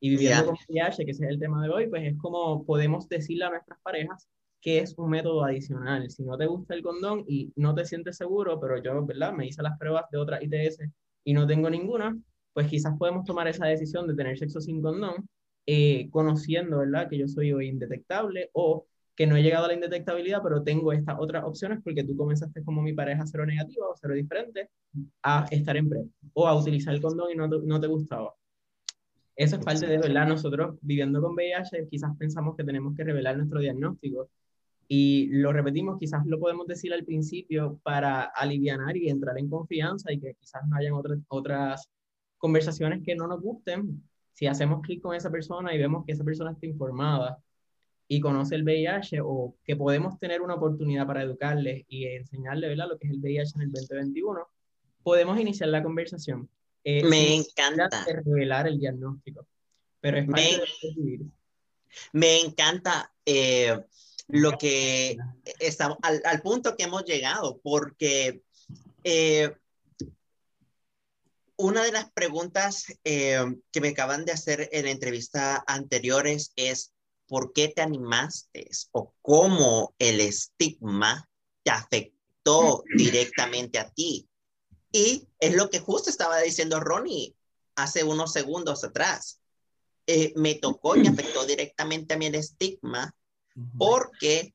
[0.00, 0.44] Y viviendo yeah.
[0.44, 3.50] con VIH, que ese es el tema de hoy, pues es como podemos decirle a
[3.50, 4.28] nuestras parejas
[4.60, 6.10] que es un método adicional.
[6.10, 9.32] Si no te gusta el condón y no te sientes seguro, pero yo, ¿verdad?
[9.32, 10.80] Me hice las pruebas de otras ITS
[11.24, 12.16] y no tengo ninguna,
[12.52, 15.28] pues quizás podemos tomar esa decisión de tener sexo sin condón,
[15.66, 17.08] eh, conociendo, ¿verdad?
[17.08, 20.92] Que yo soy hoy indetectable o que no he llegado a la indetectabilidad, pero tengo
[20.92, 24.70] estas otras opciones porque tú comenzaste como mi pareja cero negativa o cero diferente
[25.22, 28.34] a estar en PrEP o a utilizar el condón y no te, no te gustaba.
[29.34, 30.28] Eso es parte de, ¿verdad?
[30.28, 34.28] Nosotros viviendo con VIH quizás pensamos que tenemos que revelar nuestro diagnóstico
[34.88, 40.12] y lo repetimos, quizás lo podemos decir al principio para aliviar y entrar en confianza
[40.12, 41.90] y que quizás no hayan otras, otras
[42.38, 44.02] conversaciones que no nos gusten.
[44.32, 47.38] Si hacemos clic con esa persona y vemos que esa persona está informada,
[48.08, 52.88] y conoce el VIH o que podemos tener una oportunidad para educarles y enseñarles ¿verdad?
[52.88, 54.48] lo que es el VIH en el 2021,
[55.02, 56.48] podemos iniciar la conversación.
[56.84, 58.06] Eh, me encanta.
[58.24, 59.46] revelar el diagnóstico,
[60.00, 60.42] pero es parte
[60.94, 61.26] me, de
[62.12, 63.76] me encanta eh,
[64.28, 65.16] lo que
[65.60, 68.42] estamos, al, al, punto que hemos llegado, porque
[69.04, 69.54] eh,
[71.56, 76.92] una de las preguntas eh, que me acaban de hacer en entrevista anteriores es,
[77.28, 81.28] por qué te animaste o cómo el estigma
[81.64, 84.28] te afectó directamente a ti.
[84.92, 87.34] Y es lo que justo estaba diciendo Ronnie
[87.74, 89.40] hace unos segundos atrás.
[90.06, 93.12] Eh, me tocó y afectó directamente a mí el estigma
[93.78, 94.54] porque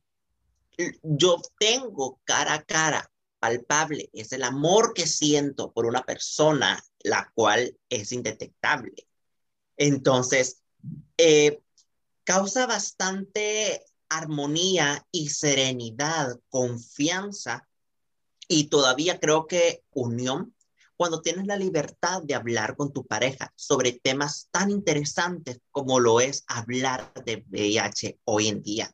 [1.03, 7.31] yo tengo cara a cara palpable, es el amor que siento por una persona la
[7.33, 9.07] cual es indetectable.
[9.77, 10.61] Entonces,
[11.17, 11.59] eh,
[12.23, 17.67] causa bastante armonía y serenidad, confianza
[18.47, 20.53] y todavía creo que unión
[21.01, 26.19] cuando tienes la libertad de hablar con tu pareja sobre temas tan interesantes como lo
[26.19, 28.93] es hablar de VIH hoy en día.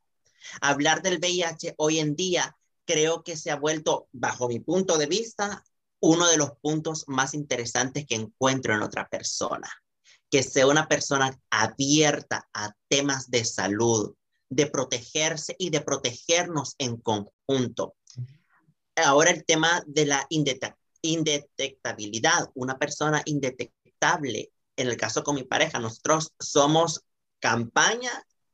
[0.62, 2.55] Hablar del VIH hoy en día
[2.86, 5.66] creo que se ha vuelto, bajo mi punto de vista,
[5.99, 9.70] uno de los puntos más interesantes que encuentro en otra persona.
[10.32, 14.16] Que sea una persona abierta a temas de salud,
[14.47, 17.97] de protegerse y de protegernos en conjunto.
[18.95, 20.26] Ahora el tema de la
[21.08, 22.49] indetectabilidad.
[22.53, 27.03] Una persona indetectable, en el caso con mi pareja, nosotros somos
[27.39, 28.12] campaña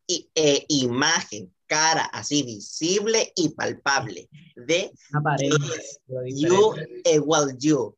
[0.08, 4.92] y, e imagen, cara así visible y palpable de
[6.28, 6.76] you
[7.06, 7.98] igual you.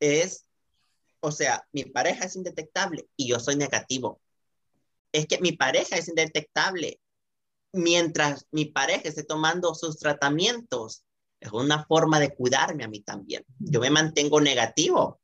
[0.00, 0.46] Es,
[1.20, 4.20] o sea, mi pareja es indetectable y yo soy negativo.
[5.12, 7.00] Es que mi pareja es indetectable
[7.72, 11.04] mientras mi pareja esté tomando sus tratamientos.
[11.40, 13.44] Es una forma de cuidarme a mí también.
[13.58, 15.20] Yo me mantengo negativo.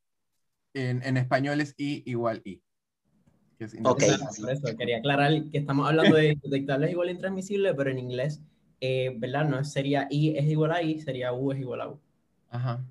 [0.73, 2.61] En, en español es I igual I.
[3.83, 4.03] ok.
[4.39, 8.41] Por eso quería aclarar que estamos hablando de indetectable igual intransmisible, pero en inglés,
[8.81, 9.45] eh, ¿verdad?
[9.45, 11.99] No sería I es igual a I, sería U es igual a U.
[12.49, 12.83] Ajá.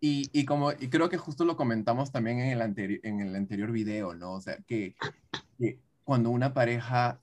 [0.00, 3.34] y, y, como y creo que justo lo comentamos también en el, anterior en el
[3.34, 4.34] anterior video, ¿no?
[4.34, 4.94] O sea, que,
[5.58, 7.20] que cuando una pareja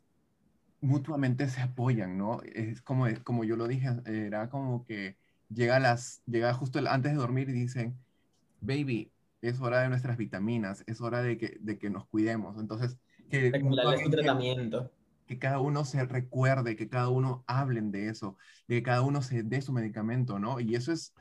[0.86, 2.42] mutuamente se apoyan, ¿no?
[2.44, 5.18] Es como, como yo lo dije, era como que
[5.50, 7.98] llega, las, llega justo antes de dormir y dicen,
[8.62, 9.12] baby,
[9.42, 12.58] es hora de nuestras vitaminas, es hora de que, de que nos cuidemos.
[12.60, 12.98] Entonces,
[13.30, 13.52] que,
[14.12, 14.92] tratamiento.
[15.26, 19.22] que cada uno se recuerde, que cada uno hablen de eso, de que cada uno
[19.22, 20.60] se dé su medicamento, ¿no?
[20.60, 21.14] Y eso es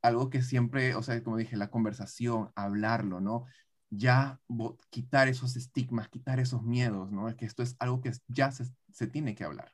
[0.00, 3.46] algo que siempre, o sea, como dije, la conversación, hablarlo, ¿no?
[3.94, 4.40] Ya
[4.88, 7.28] quitar esos estigmas, quitar esos miedos, ¿no?
[7.28, 9.70] Es que esto es algo que ya se, se tiene que hablar.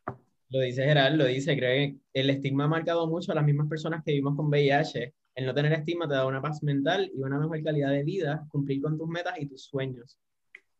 [0.50, 3.68] Lo dice Gerald, lo dice, creo que el estigma ha marcado mucho a las mismas
[3.68, 5.14] personas que vivimos con VIH.
[5.36, 8.44] El no tener estigma te da una paz mental y una mejor calidad de vida,
[8.48, 10.18] cumplir con tus metas y tus sueños.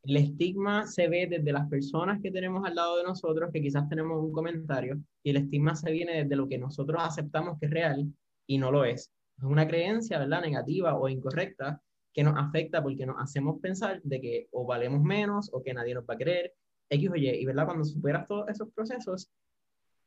[0.02, 3.88] El estigma se ve desde las personas que tenemos al lado de nosotros, que quizás
[3.88, 7.72] tenemos un comentario, y el estigma se viene desde lo que nosotros aceptamos que es
[7.72, 8.12] real
[8.46, 9.12] y no lo es.
[9.36, 10.40] Es una creencia, ¿verdad?
[10.40, 11.80] Negativa o incorrecta
[12.18, 15.94] que nos afecta porque nos hacemos pensar de que o valemos menos o que nadie
[15.94, 16.52] nos va a querer,
[16.90, 17.28] X o Y.
[17.28, 19.30] Y verdad, cuando superas todos esos procesos,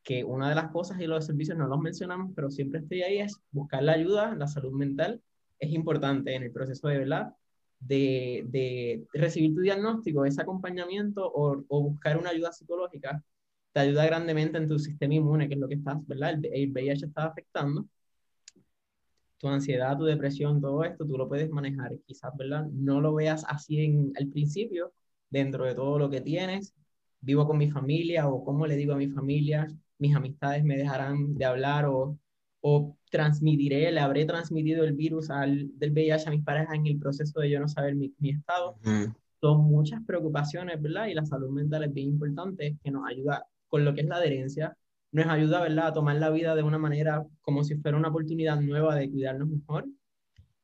[0.04, 3.20] que una de las cosas y los servicios no los mencionamos, pero siempre estoy ahí,
[3.20, 5.22] es buscar la ayuda, la salud mental
[5.58, 7.34] es importante en el proceso de verdad,
[7.80, 13.24] de, de recibir tu diagnóstico, ese acompañamiento o, o, buscar una ayuda psicológica,
[13.72, 16.32] te ayuda grandemente en tu sistema inmune, que es lo que estás, ¿verdad?
[16.32, 17.88] El, el VIH está afectando
[19.42, 21.92] tu ansiedad, tu depresión, todo esto, tú lo puedes manejar.
[22.06, 22.68] Quizás, ¿verdad?
[22.72, 24.94] No lo veas así en, al principio,
[25.30, 26.74] dentro de todo lo que tienes.
[27.22, 29.68] Vivo con mi familia o cómo le digo a mi familia,
[29.98, 32.18] mis amistades me dejarán de hablar o,
[32.62, 37.00] o transmitiré, le habré transmitido el virus al, del VIH a mis parejas en el
[37.00, 38.78] proceso de yo no saber mi, mi estado.
[39.40, 41.08] Son muchas preocupaciones, ¿verdad?
[41.08, 44.18] Y la salud mental es bien importante, que nos ayuda con lo que es la
[44.18, 44.78] adherencia,
[45.12, 48.60] nos ayuda, ¿verdad?, a tomar la vida de una manera como si fuera una oportunidad
[48.62, 49.86] nueva de cuidarnos mejor.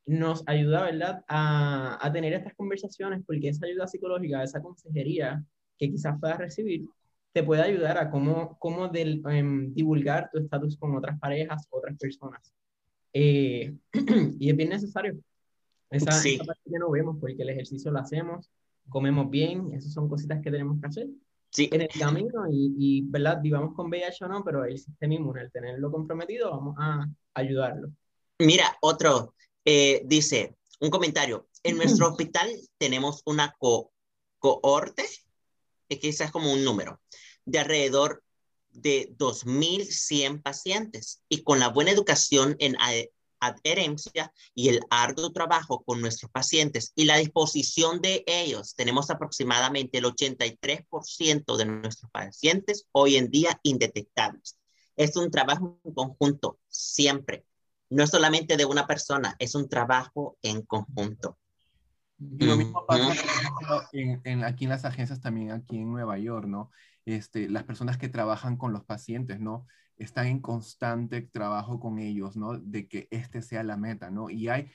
[0.05, 5.43] Nos ayuda, ¿verdad?, a, a tener estas conversaciones porque esa ayuda psicológica, esa consejería
[5.77, 6.85] que quizás puedas recibir,
[7.33, 11.97] te puede ayudar a cómo, cómo del, em, divulgar tu estatus con otras parejas, otras
[11.97, 12.53] personas.
[13.13, 13.75] Eh,
[14.39, 15.19] y es bien necesario.
[15.89, 18.49] Esa, esa, parte que no vemos porque el ejercicio lo hacemos,
[18.89, 21.07] comemos bien, esas son cositas que tenemos que hacer
[21.59, 23.39] en el camino y, y, ¿verdad?
[23.41, 27.89] Vivamos con VIH o no, pero el sistema inmune, al tenerlo comprometido, vamos a ayudarlo.
[28.39, 29.33] Mira, otro,
[29.65, 33.91] eh, dice, un comentario, en nuestro hospital tenemos una co
[34.39, 35.03] cohorte,
[35.89, 37.01] que quizás como un número,
[37.45, 38.23] de alrededor
[38.69, 42.75] de 2.100 pacientes y con la buena educación en
[43.39, 49.97] adherencia y el arduo trabajo con nuestros pacientes y la disposición de ellos, tenemos aproximadamente
[49.97, 54.57] el 83% de nuestros pacientes hoy en día indetectables.
[54.95, 57.45] Es un trabajo en conjunto, siempre.
[57.89, 61.37] No es solamente de una persona, es un trabajo en conjunto.
[62.19, 63.13] Y lo mismo pasa
[63.93, 66.71] en, aquí en las agencias también, aquí en Nueva York, ¿no?
[67.05, 69.67] Este, las personas que trabajan con los pacientes, ¿no?
[69.97, 72.57] Están en constante trabajo con ellos, ¿no?
[72.57, 74.29] De que este sea la meta, ¿no?
[74.29, 74.71] Y hay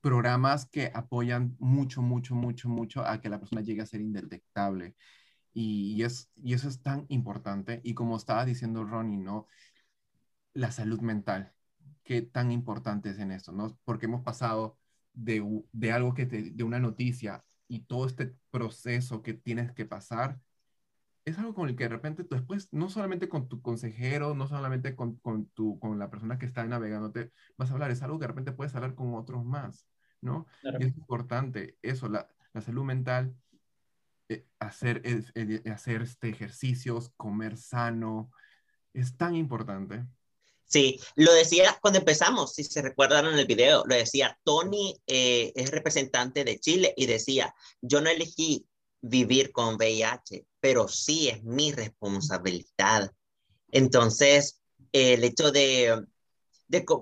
[0.00, 4.94] programas que apoyan mucho, mucho, mucho, mucho a que la persona llegue a ser indetectable.
[5.54, 7.80] Y, es, y eso es tan importante.
[7.84, 9.46] Y como estaba diciendo Ronnie, ¿no?
[10.52, 11.52] La salud mental,
[12.04, 13.78] qué tan importante es en esto, ¿no?
[13.84, 14.78] Porque hemos pasado
[15.12, 15.42] de,
[15.72, 20.40] de algo que de una noticia y todo este proceso que tienes que pasar
[21.24, 24.46] es algo con el que de repente tú después, no solamente con tu consejero, no
[24.46, 28.18] solamente con, con, tu, con la persona que está navegándote, vas a hablar, es algo
[28.18, 29.86] que de repente puedes hablar con otros más,
[30.20, 30.46] ¿no?
[30.62, 33.34] Y es importante eso, la, la salud mental,
[34.28, 35.02] eh, hacer,
[35.72, 38.30] hacer este, ejercicios, comer sano,
[38.92, 40.04] es tan importante.
[40.66, 45.52] Sí, lo decía cuando empezamos, si se recuerdan en el video, lo decía, Tony eh,
[45.54, 48.66] es representante de Chile y decía, yo no elegí
[49.06, 53.12] vivir con VIH, pero sí es mi responsabilidad.
[53.70, 56.02] Entonces, el hecho de,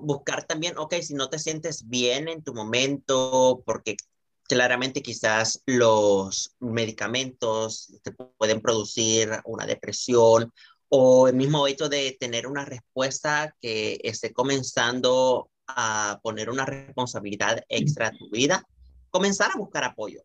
[0.01, 3.97] buscar también, ok, si no te sientes bien en tu momento, porque
[4.43, 10.53] claramente quizás los medicamentos te pueden producir una depresión
[10.89, 17.63] o el mismo hecho de tener una respuesta que esté comenzando a poner una responsabilidad
[17.69, 18.67] extra a tu vida,
[19.11, 20.23] comenzar a buscar apoyo.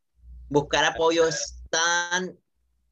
[0.49, 2.37] Buscar apoyo es tan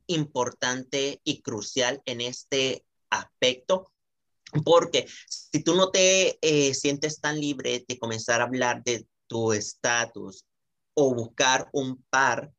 [0.08, 3.92] importante y crucial en este aspecto
[4.64, 9.54] porque si tú no te eh, sientes tan libre de comenzar a hablar de tu
[9.54, 10.46] estatus
[10.94, 12.52] o buscar un par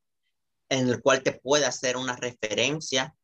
[0.68, 3.14] en el cual te pueda hacer una referencia,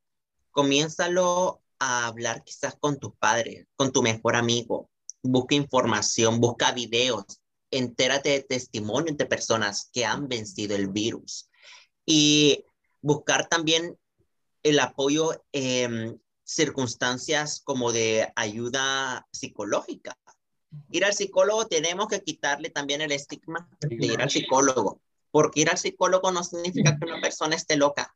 [0.51, 4.91] comiénzalo a hablar quizás con tus padres, con tu mejor amigo.
[5.23, 7.25] Busca información, busca videos,
[7.71, 11.51] entérate de testimonios de personas que han vencido el virus.
[12.07, 12.65] Y
[13.03, 13.99] buscar también
[14.63, 20.17] el apoyo en circunstancias como de ayuda psicológica.
[20.91, 25.69] Ir al psicólogo, tenemos que quitarle también el estigma de ir al psicólogo, porque ir
[25.69, 28.15] al psicólogo no significa que una persona esté loca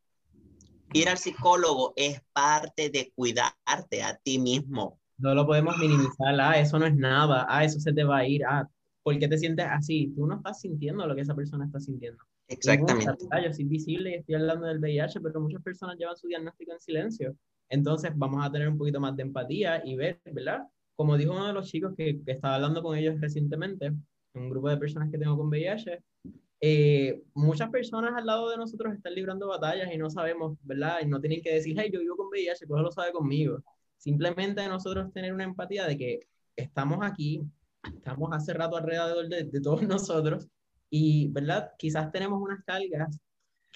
[0.92, 4.98] ir al psicólogo es parte de cuidarte a ti mismo.
[5.18, 8.26] No lo podemos minimizar, ah, eso no es nada, ah, eso se te va a
[8.26, 8.68] ir, ah,
[9.02, 10.12] ¿por qué te sientes así?
[10.14, 12.22] Tú no estás sintiendo lo que esa persona está sintiendo.
[12.48, 13.12] Exactamente.
[13.44, 16.80] Yo soy visible y estoy hablando del VIH, pero muchas personas llevan su diagnóstico en
[16.80, 17.36] silencio.
[17.68, 20.62] Entonces vamos a tener un poquito más de empatía y ver, ¿verdad?
[20.94, 23.92] Como dijo uno de los chicos que, que estaba hablando con ellos recientemente,
[24.34, 26.02] un grupo de personas que tengo con VIH,
[26.60, 30.98] eh, muchas personas al lado de nosotros están librando batallas y no sabemos, ¿verdad?
[31.02, 33.62] Y no tienen que decir, hey, yo vivo con VIH, pues lo sabe conmigo.
[33.96, 36.20] Simplemente nosotros tener una empatía de que
[36.54, 37.42] estamos aquí,
[37.82, 40.48] estamos hace rato alrededor de, de todos nosotros
[40.90, 41.72] y, ¿verdad?
[41.78, 43.18] Quizás tenemos unas cargas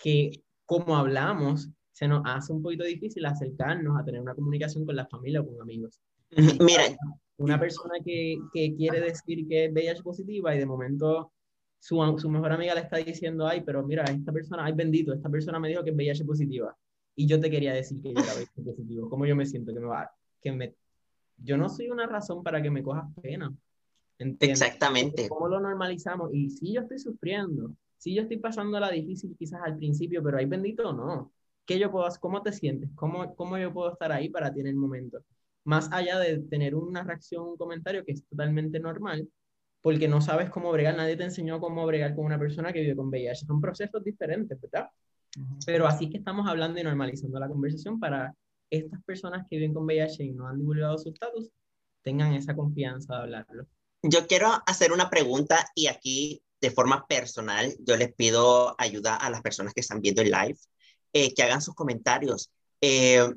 [0.02, 4.96] que, como hablamos, se nos hace un poquito difícil acercarnos a tener una comunicación con
[4.96, 6.00] la familia o con amigos.
[6.30, 6.84] Mira,
[7.38, 11.32] una persona que, que quiere decir que es VIH positiva y de momento
[11.78, 15.28] su, su mejor amiga le está diciendo, ay, pero mira, esta persona, ay, bendito, esta
[15.28, 16.76] persona me dijo que es VIH positiva.
[17.16, 19.11] Y yo te quería decir que yo era VIH positivo.
[19.11, 19.72] ¿Cómo yo me siento?
[19.74, 20.74] Que me va, que me,
[21.38, 23.52] yo no soy una razón para que me cojas pena.
[24.40, 25.28] Exactamente.
[25.28, 26.30] ¿Cómo lo normalizamos?
[26.32, 30.38] Y si yo estoy sufriendo, si yo estoy pasando la difícil quizás al principio, pero
[30.38, 31.32] ay, bendito, no.
[31.64, 32.90] ¿Qué yo puedo, ¿Cómo te sientes?
[32.94, 35.20] ¿Cómo, ¿Cómo yo puedo estar ahí para ti en el momento?
[35.64, 39.28] Más allá de tener una reacción, un comentario que es totalmente normal,
[39.80, 42.96] porque no sabes cómo bregar, nadie te enseñó cómo bregar con una persona que vive
[42.96, 43.46] con VIH.
[43.46, 44.88] Son procesos diferentes, ¿verdad?
[45.64, 48.34] Pero así que estamos hablando y normalizando la conversación para
[48.68, 51.50] estas personas que viven con VIH y no han divulgado su estatus,
[52.02, 53.66] tengan esa confianza de hablarlo.
[54.03, 59.30] Yo quiero hacer una pregunta y aquí de forma personal yo les pido ayuda a
[59.30, 60.59] las personas que están viendo el live,
[61.12, 62.51] eh, que hagan sus comentarios.
[62.80, 63.28] Eh,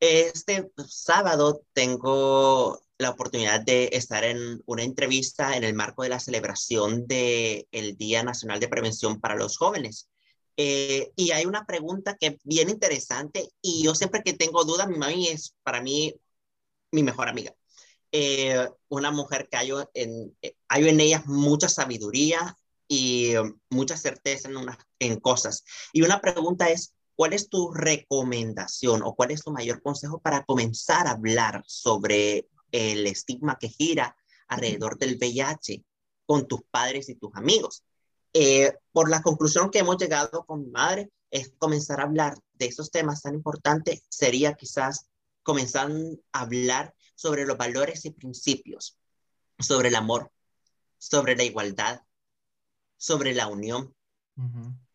[0.00, 6.20] este sábado tengo la oportunidad de estar en una entrevista en el marco de la
[6.20, 10.08] celebración del el Día Nacional de Prevención para los Jóvenes.
[10.56, 14.88] Eh, y hay una pregunta que es bien interesante y yo siempre que tengo dudas,
[14.88, 16.14] mi mami es para mí
[16.90, 17.54] mi mejor amiga.
[18.12, 20.36] Eh, una mujer que hay en,
[20.68, 22.56] hay en ella mucha sabiduría
[22.86, 23.34] y
[23.70, 24.56] mucha certeza en,
[24.98, 25.64] en cosas.
[25.92, 30.44] Y una pregunta es, ¿cuál es tu recomendación o cuál es tu mayor consejo para
[30.44, 34.16] comenzar a hablar sobre el estigma que gira
[34.48, 35.84] alrededor del VIH
[36.26, 37.84] con tus padres y tus amigos.
[38.32, 42.66] Eh, por la conclusión que hemos llegado con mi madre, es comenzar a hablar de
[42.66, 45.06] esos temas tan importantes, sería quizás
[45.42, 45.90] comenzar
[46.32, 48.96] a hablar sobre los valores y principios,
[49.58, 50.30] sobre el amor,
[50.98, 52.00] sobre la igualdad,
[52.96, 53.92] sobre la unión,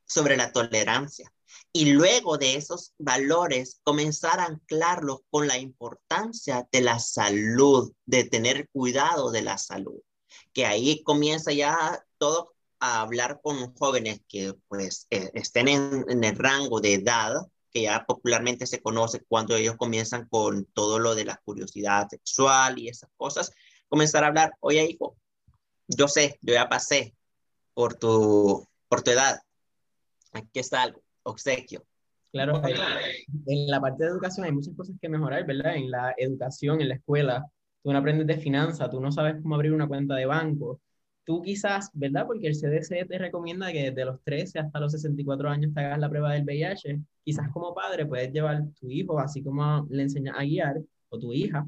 [0.05, 1.33] sobre la tolerancia,
[1.73, 8.23] y luego de esos valores comenzar a anclarlos con la importancia de la salud, de
[8.23, 9.99] tener cuidado de la salud,
[10.53, 16.37] que ahí comienza ya todo a hablar con jóvenes que pues eh, estén en, el
[16.37, 17.33] rango de edad
[17.73, 22.77] que ya popularmente se conoce cuando ellos comienzan con todo lo de la curiosidad sexual
[22.77, 23.51] y esas cosas,
[23.89, 25.17] comenzar a hablar, oye hijo,
[25.87, 27.15] yo sé, yo ya pasé
[27.73, 29.41] por tu, por tu edad,
[30.31, 31.83] aquí está algo, obsequio.
[32.31, 35.75] Claro, en la parte de educación hay muchas cosas que mejorar, ¿verdad?
[35.75, 37.45] En la educación, en la escuela,
[37.83, 40.79] tú no aprendes de finanzas, tú no sabes cómo abrir una cuenta de banco.
[41.25, 42.25] Tú quizás, ¿verdad?
[42.27, 45.99] Porque el CDC te recomienda que desde los 13 hasta los 64 años te hagas
[45.99, 46.99] la prueba del VIH.
[47.23, 51.31] Quizás como padre puedes llevar tu hijo, así como le enseñas a guiar, o tu
[51.31, 51.65] hija,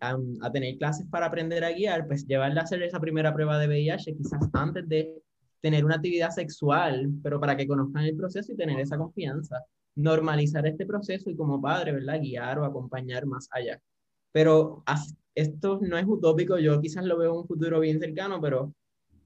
[0.00, 3.58] a, a, tener clases para aprender a guiar, pues llevarla a hacer esa primera prueba
[3.58, 5.22] de VIH quizás antes de
[5.62, 9.64] tener una actividad sexual, pero para que conozcan el proceso y tener esa confianza.
[9.94, 12.20] Normalizar este proceso y como padre, ¿verdad?
[12.20, 13.80] Guiar o acompañar más allá.
[14.32, 14.82] Pero
[15.34, 18.74] esto no es utópico, yo quizás lo veo en un futuro bien cercano, pero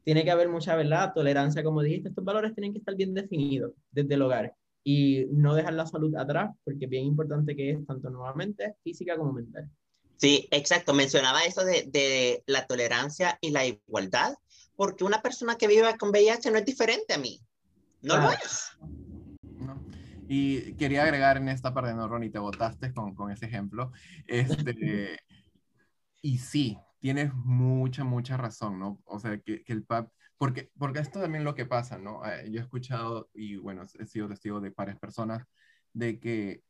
[0.07, 3.73] tiene que haber mucha verdad, tolerancia, como dijiste, estos valores tienen que estar bien definidos
[3.91, 4.55] desde el hogar
[4.85, 9.17] y no dejar la salud atrás, porque es bien importante que es tanto nuevamente física
[9.17, 9.69] como mental.
[10.15, 10.95] Sí, exacto.
[10.95, 14.37] Mencionaba eso de, de, la tolerancia y la igualdad,
[14.77, 17.41] porque una persona que vive con VIH no es diferente a mí.
[18.03, 18.79] No lo es.
[20.29, 23.91] Y quería agregar en esta parte, no, Ronnie, te votaste con, con ese ejemplo.
[24.29, 25.19] Este,
[26.23, 29.01] y sí, tienes mucha, mucha razón, ¿no?
[29.05, 32.27] O sea, que, que el PAP, porque, porque esto también lo que pasa, ¿no?
[32.27, 35.47] Eh, yo he escuchado, y bueno, he sido testigo de varias personas,
[35.93, 36.65] de que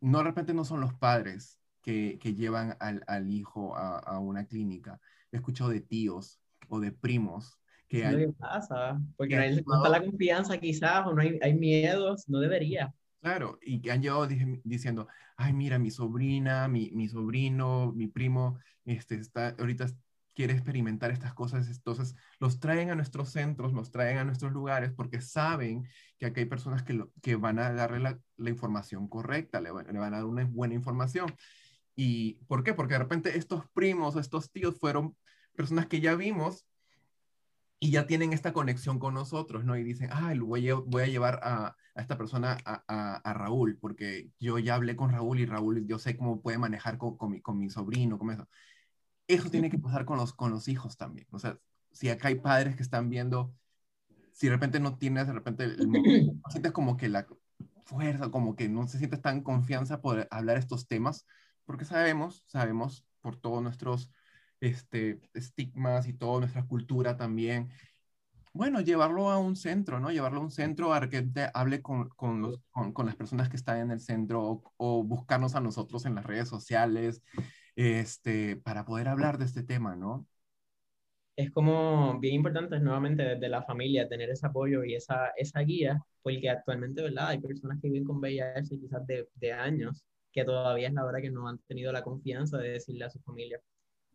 [0.00, 4.18] no de repente no son los padres que, que llevan al, al hijo a, a,
[4.18, 5.00] una clínica.
[5.30, 7.56] He escuchado de tíos o de primos
[7.86, 8.26] que hay...
[8.32, 12.40] pasa, porque no, hay, no está la confianza quizás, o no hay, hay miedos, no
[12.40, 12.92] debería.
[13.20, 14.28] Claro, y que han llevado
[14.62, 19.86] diciendo, ay, mira, mi sobrina, mi, mi sobrino, mi primo, este, está, ahorita
[20.32, 24.92] quiere experimentar estas cosas, entonces los traen a nuestros centros, los traen a nuestros lugares
[24.92, 25.88] porque saben
[26.18, 29.70] que aquí hay personas que, lo, que van a darle la, la información correcta, le,
[29.70, 31.34] le, van a dar una buena información.
[31.94, 32.74] ¿Y por qué?
[32.74, 35.16] Porque de repente estos primos estos tíos fueron
[35.54, 36.66] personas que ya vimos
[37.78, 39.76] y ya tienen esta conexión con nosotros, ¿no?
[39.76, 43.34] Y dicen, ah, voy a, voy a llevar a, a esta persona a, a, a,
[43.34, 47.16] Raúl, porque yo ya hablé con Raúl y Raúl, yo sé cómo puede manejar con,
[47.16, 48.48] con, mi, con mi sobrino, con eso.
[49.28, 51.26] Eso tiene que pasar con los, con los hijos también.
[51.32, 51.58] O sea,
[51.92, 53.54] si acá hay padres que están viendo,
[54.32, 55.76] si de repente no tienes, de repente, el,
[56.42, 57.26] no sientes como que la
[57.84, 61.26] fuerza, como que no se sientes tan confianza por hablar estos temas,
[61.64, 64.10] porque sabemos, sabemos por todos nuestros
[64.60, 67.70] este, estigmas y toda nuestra cultura también.
[68.52, 70.10] Bueno, llevarlo a un centro, ¿no?
[70.10, 73.56] Llevarlo a un centro a que hable con, con, los, con, con, las personas que
[73.56, 77.22] están en el centro o, o, buscarnos a nosotros en las redes sociales
[77.74, 80.26] este, para poder hablar de este tema, ¿no?
[81.36, 86.00] Es como bien importante nuevamente desde la familia tener ese apoyo y esa, esa guía,
[86.22, 87.28] porque actualmente, ¿verdad?
[87.28, 90.02] Hay personas que viven con VIH quizás de, de años,
[90.32, 93.20] que todavía es la hora que no han tenido la confianza de decirle a su
[93.20, 93.60] familia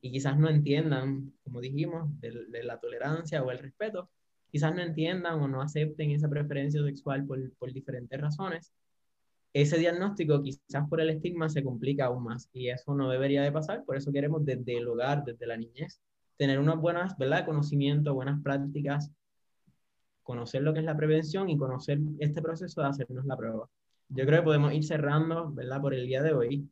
[0.01, 4.09] y quizás no entiendan, como dijimos, de, la tolerancia o el respeto,
[4.51, 8.73] quizás no entiendan o no acepten esa preferencia sexual por, por diferentes razones,
[9.53, 13.51] ese diagnóstico quizás por el estigma se complica aún más y eso no debería de
[13.51, 16.01] pasar, por eso queremos desde el hogar, desde la niñez,
[16.37, 17.45] tener unas buenas, ¿verdad?
[17.45, 19.11] Conocimiento, buenas prácticas,
[20.23, 23.69] conocer lo que es la prevención y conocer este proceso de hacernos la prueba.
[24.09, 25.81] Yo creo que podemos ir cerrando, ¿verdad?
[25.81, 26.69] Por el día de hoy.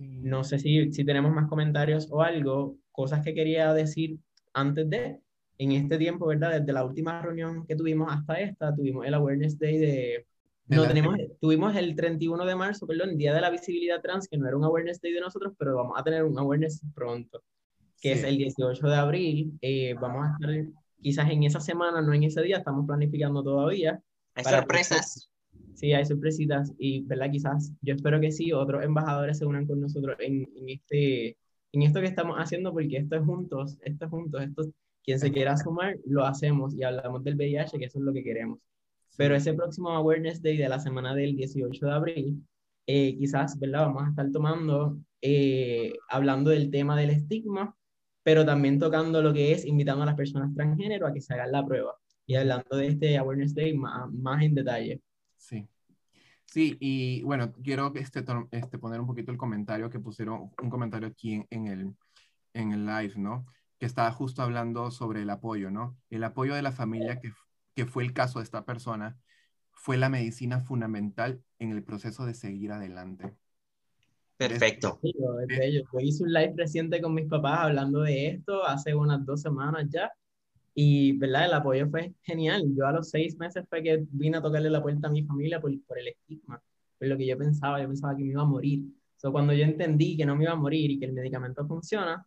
[0.00, 4.18] No sé si, si tenemos más comentarios o algo, cosas que quería decir
[4.54, 5.18] antes de,
[5.58, 6.58] en este tiempo, ¿verdad?
[6.58, 10.26] Desde la última reunión que tuvimos hasta esta, tuvimos el Awareness Day de...
[10.64, 14.38] de no, tenemos, tuvimos el 31 de marzo, perdón, Día de la Visibilidad Trans, que
[14.38, 17.42] no era un Awareness Day de nosotros, pero vamos a tener un Awareness pronto,
[18.00, 18.20] que sí.
[18.20, 19.58] es el 18 de abril.
[19.60, 20.72] Eh, vamos a estar
[21.02, 24.00] quizás en esa semana, no en ese día, estamos planificando todavía.
[24.34, 25.30] Hay sorpresas.
[25.80, 27.30] Sí, hay sorpresitas y, ¿verdad?
[27.30, 31.38] Quizás, yo espero que sí, otros embajadores se unan con nosotros en, en, este,
[31.72, 34.62] en esto que estamos haciendo, porque esto es juntos, esto es juntos, esto,
[35.02, 38.22] quien se quiera sumar, lo hacemos y hablamos del VIH, que eso es lo que
[38.22, 38.58] queremos.
[39.16, 42.46] Pero ese próximo Awareness Day de la semana del 18 de abril,
[42.86, 43.86] eh, quizás, ¿verdad?
[43.86, 47.74] Vamos a estar tomando, eh, hablando del tema del estigma,
[48.22, 51.52] pero también tocando lo que es invitando a las personas transgénero a que se hagan
[51.52, 51.94] la prueba
[52.26, 55.00] y hablando de este Awareness Day más, más en detalle.
[55.40, 55.66] Sí.
[56.44, 61.08] Sí, y bueno, quiero este, este, poner un poquito el comentario que pusieron, un comentario
[61.08, 61.96] aquí en, en, el,
[62.54, 63.46] en el live, ¿no?
[63.78, 65.96] Que estaba justo hablando sobre el apoyo, ¿no?
[66.10, 67.32] El apoyo de la familia, que,
[67.74, 69.16] que fue el caso de esta persona,
[69.70, 73.32] fue la medicina fundamental en el proceso de seguir adelante.
[74.36, 74.98] Perfecto.
[75.02, 79.86] Yo hice un live reciente con mis papás hablando de esto hace unas dos semanas
[79.88, 80.10] ya
[80.74, 81.46] y, ¿verdad?
[81.46, 82.64] El apoyo fue genial.
[82.76, 85.60] Yo a los seis meses fue que vine a tocarle la puerta a mi familia
[85.60, 86.62] por, por el estigma,
[86.98, 87.80] por lo que yo pensaba.
[87.80, 88.84] Yo pensaba que me iba a morir.
[89.16, 92.24] So, cuando yo entendí que no me iba a morir y que el medicamento funciona,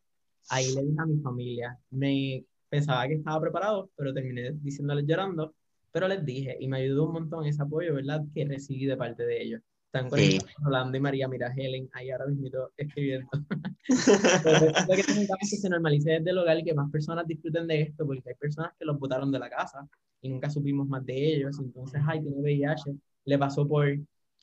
[0.49, 1.79] ahí le dije a mi familia.
[1.91, 5.55] Me pensaba que estaba preparado, pero terminé diciéndoles llorando.
[5.91, 8.23] Pero les dije, y me ayudó un montón ese apoyo, ¿verdad?
[8.33, 9.61] Que recibí de parte de ellos.
[9.93, 10.39] Están con sí.
[10.57, 13.29] Rolando y María, mira, Helen, ahí ahora mismo escribiendo.
[14.43, 17.83] Pero que necesitamos que se normalice desde el hogar y que más personas disfruten de
[17.83, 19.87] esto, porque hay personas que los botaron de la casa
[20.21, 21.59] y nunca supimos más de ellos.
[21.59, 23.87] Entonces, ay, tiene VIH, le pasó por.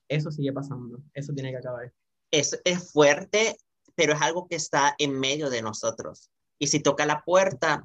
[0.07, 1.03] Eso sigue pasando.
[1.15, 1.93] Eso tiene que acabar.
[2.31, 3.57] Es, es fuerte
[3.95, 6.31] pero es algo que está en medio de nosotros.
[6.59, 7.85] Y si toca la puerta,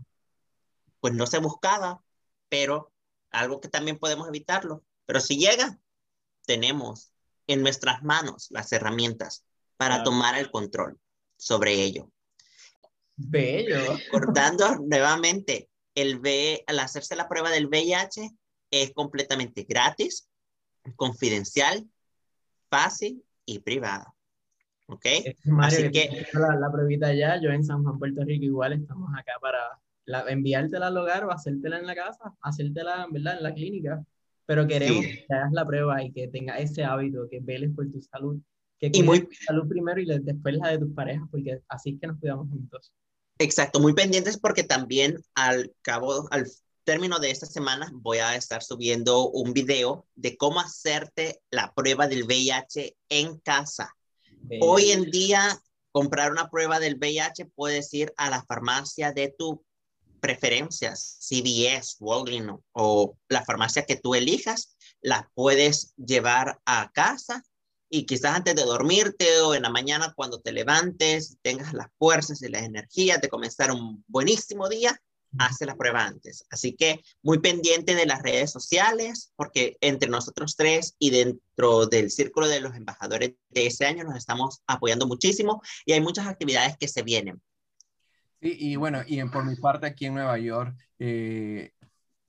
[1.02, 2.02] pues no se buscaba,
[2.48, 2.94] pero
[3.32, 4.84] algo que también podemos evitarlo.
[5.06, 5.78] Pero si llega,
[6.46, 7.12] tenemos
[7.48, 9.46] en nuestras manos las herramientas
[9.78, 11.00] para tomar el control
[11.38, 12.12] sobre ello.
[13.16, 13.98] Bello.
[13.98, 18.30] Recordando nuevamente, el v, al hacerse la prueba del VIH
[18.72, 20.30] es completamente gratis,
[20.96, 21.86] confidencial,
[22.70, 24.14] fácil y privada.
[24.88, 25.06] ¿Ok?
[25.62, 26.28] Así que...
[26.34, 29.60] La, la pruebita ya, yo en San Juan, Puerto Rico, igual estamos acá para
[30.06, 33.38] la, enviártela al hogar o hacértela en la casa, hacértela ¿verdad?
[33.38, 34.06] en la clínica,
[34.46, 38.02] pero queremos que hagas la prueba y que tengas ese hábito, que veles por tu
[38.02, 38.40] salud,
[38.80, 42.08] que cuides tu salud primero y después la de tus parejas, porque así es que
[42.08, 42.94] nos cuidamos juntos.
[43.40, 46.48] Exacto, muy pendientes porque también al cabo, al
[46.86, 52.08] término de esta semana voy a estar subiendo un video de cómo hacerte la prueba
[52.08, 53.94] del VIH en casa.
[54.62, 55.60] Hoy en día,
[55.92, 59.66] comprar una prueba del VIH puedes ir a la farmacia de tu
[60.26, 67.44] preferencias, CVS, Walgreens o la farmacia que tú elijas, las puedes llevar a casa
[67.92, 72.42] y quizás antes de dormirte o en la mañana cuando te levantes, tengas las fuerzas
[72.42, 75.00] y las energías de comenzar un buenísimo día,
[75.38, 76.44] hace la prueba antes.
[76.50, 82.10] Así que muy pendiente de las redes sociales, porque entre nosotros tres y dentro del
[82.10, 86.78] círculo de los embajadores de ese año nos estamos apoyando muchísimo y hay muchas actividades
[86.78, 87.44] que se vienen.
[88.46, 91.72] Sí, y bueno, y por mi parte aquí en Nueva York, eh,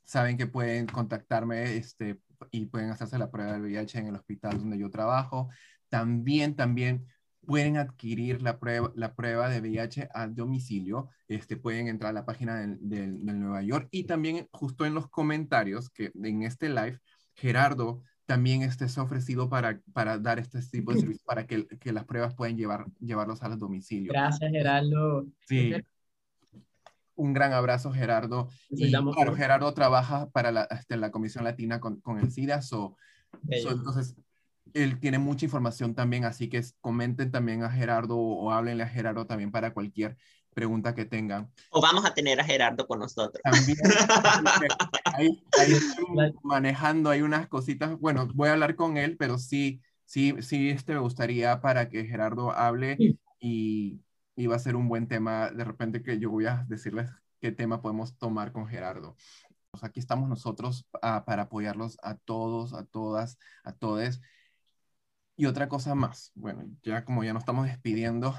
[0.03, 2.19] saben que pueden contactarme este,
[2.51, 5.51] y pueden hacerse la prueba del VIH en el hospital donde yo trabajo.
[5.91, 7.07] También, también
[7.43, 11.11] pueden adquirir la prueba, la prueba de VIH a domicilio.
[11.29, 15.11] Este, pueden entrar a la página del, del, Nueva York y también justo en los
[15.11, 16.99] comentarios que en este live,
[17.35, 21.67] Gerardo también este, se ha ofrecido para, para dar este tipo de servicio para que,
[21.67, 24.15] que las pruebas puedan llevar, llevarlos a los domicilios.
[24.15, 25.27] Gracias, Gerardo.
[25.47, 25.75] Sí.
[27.17, 28.49] Un gran abrazo, Gerardo.
[28.71, 32.97] Y claro, Gerardo trabaja para la, este, la Comisión Latina con, con el SIDA, so,
[33.49, 34.17] entonces
[34.75, 39.27] él tiene mucha información también, así que comenten también a Gerardo o, háblenle a Gerardo
[39.27, 40.17] también para cualquier
[40.55, 41.51] pregunta que tengan.
[41.71, 43.41] O vamos a tener a Gerardo con nosotros.
[43.43, 43.79] También
[45.05, 45.43] ahí,
[46.43, 50.95] manejando, hay unas cositas, bueno, voy a hablar con él, pero sí, sí, sí, este
[50.95, 52.97] me gustaría para que Gerardo hable
[53.41, 54.01] y,
[54.37, 57.11] y va a ser un buen tema, de repente que yo voy a decirles
[57.41, 59.17] qué tema podemos tomar con Gerardo.
[59.71, 64.21] Pues aquí estamos nosotros ah, para apoyarlos a todos, a todas, a todes.
[65.37, 68.35] Y otra cosa más, bueno, ya como ya nos estamos despidiendo,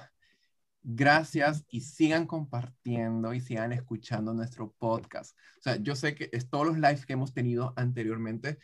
[0.90, 5.38] gracias y sigan compartiendo y sigan escuchando nuestro podcast.
[5.60, 8.58] O sea, yo sé que es todos los lives que hemos tenido anteriormente,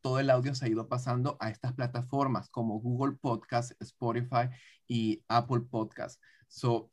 [0.00, 4.48] todo el audio se ha ido pasando a estas plataformas como Google Podcast, Spotify
[4.86, 6.20] y Apple Podcast.
[6.48, 6.90] So,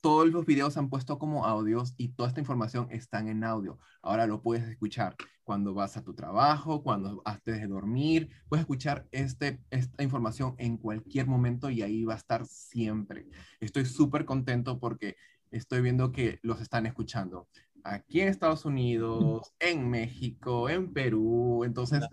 [0.00, 3.78] todos los videos se han puesto como audios y toda esta información está en audio.
[4.02, 8.30] Ahora lo puedes escuchar cuando vas a tu trabajo, cuando antes de dormir.
[8.48, 13.26] Puedes escuchar este, esta información en cualquier momento y ahí va a estar siempre.
[13.58, 15.16] Estoy súper contento porque
[15.50, 17.48] estoy viendo que los están escuchando
[17.82, 21.64] aquí en Estados Unidos, en México, en Perú.
[21.64, 22.04] Entonces,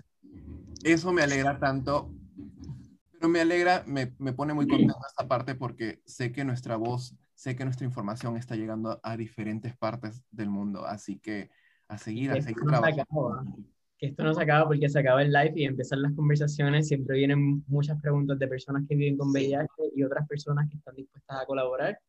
[0.83, 2.11] eso me alegra tanto.
[3.19, 7.15] Pero me alegra, me, me pone muy contento esta parte porque sé que nuestra voz
[7.37, 11.51] sé que nuestra información está llegando a diferentes partes del mundo, así que
[11.87, 13.45] a seguir, a seguir trabajando.
[13.95, 17.15] que esto no se acaba porque se acaba el live y empiezan las conversaciones, siempre
[17.15, 21.43] vienen muchas preguntas de personas que viven con VIH y otras personas que están dispuestas
[21.43, 21.99] a colaborar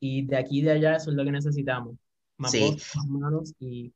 [0.00, 1.96] y de aquí y de allá eso es lo que necesitamos.
[2.36, 2.76] Más sí.
[2.94, 3.90] más manos y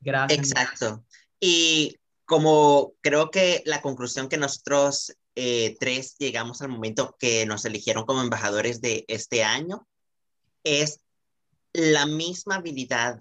[0.00, 0.38] gracias.
[0.38, 1.04] Exacto.
[1.38, 7.64] Y como creo que la conclusión que nosotros eh, tres llegamos al momento que nos
[7.64, 9.86] eligieron como embajadores de este año
[10.64, 11.00] es
[11.72, 13.20] la misma habilidad,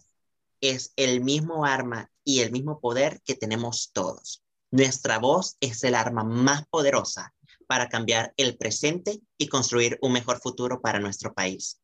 [0.61, 4.43] es el mismo arma y el mismo poder que tenemos todos.
[4.71, 7.33] Nuestra voz es el arma más poderosa
[7.67, 11.79] para cambiar el presente y construir un mejor futuro para nuestro país.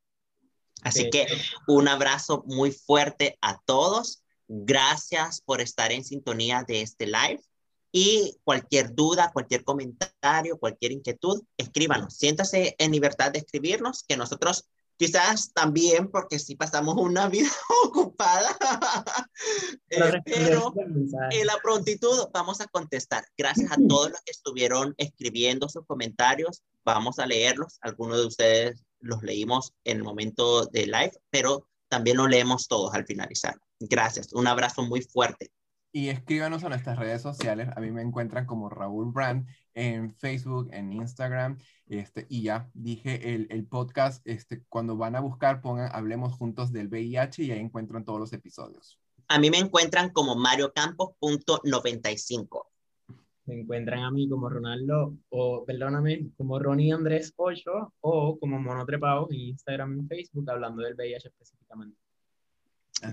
[0.81, 1.25] Así que
[1.67, 4.23] un abrazo muy fuerte a todos.
[4.47, 7.41] Gracias por estar en sintonía de este live.
[7.97, 12.15] Y cualquier duda, cualquier comentario, cualquier inquietud, escríbanos.
[12.17, 14.65] Siéntase en libertad de escribirnos, que nosotros
[14.97, 17.49] Quizás también porque sí pasamos una vida
[17.85, 18.57] ocupada,
[19.89, 20.73] eh, pero
[21.31, 23.25] en la prontitud vamos a contestar.
[23.37, 27.77] Gracias a todos los que estuvieron escribiendo sus comentarios, vamos a leerlos.
[27.81, 32.93] Algunos de ustedes los leímos en el momento de live, pero también los leemos todos
[32.93, 33.55] al finalizar.
[33.81, 35.51] Gracias, un abrazo muy fuerte.
[35.95, 37.69] Y escríbanos a nuestras redes sociales.
[37.73, 41.57] A mí me encuentran como Raúl Brand en Facebook, en Instagram.
[41.87, 46.73] Este, y ya dije el, el, podcast, este, cuando van a buscar, pongan Hablemos Juntos
[46.73, 48.99] del VIH y ahí encuentran todos los episodios.
[49.29, 52.65] A mí me encuentran como mariocampos.95.
[53.45, 59.29] Me encuentran a mí como Ronaldo, o perdóname, como Ronnie Andrés 8 o como Monotrepado
[59.31, 62.04] en Instagram y Facebook, hablando del VIH específicamente.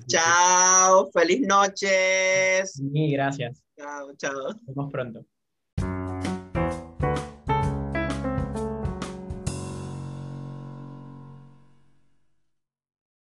[0.06, 2.72] Chao, feliz noches.
[2.72, 3.62] Sí, gracias.
[3.76, 4.32] Chao, chao.
[4.32, 5.26] Nos vemos pronto.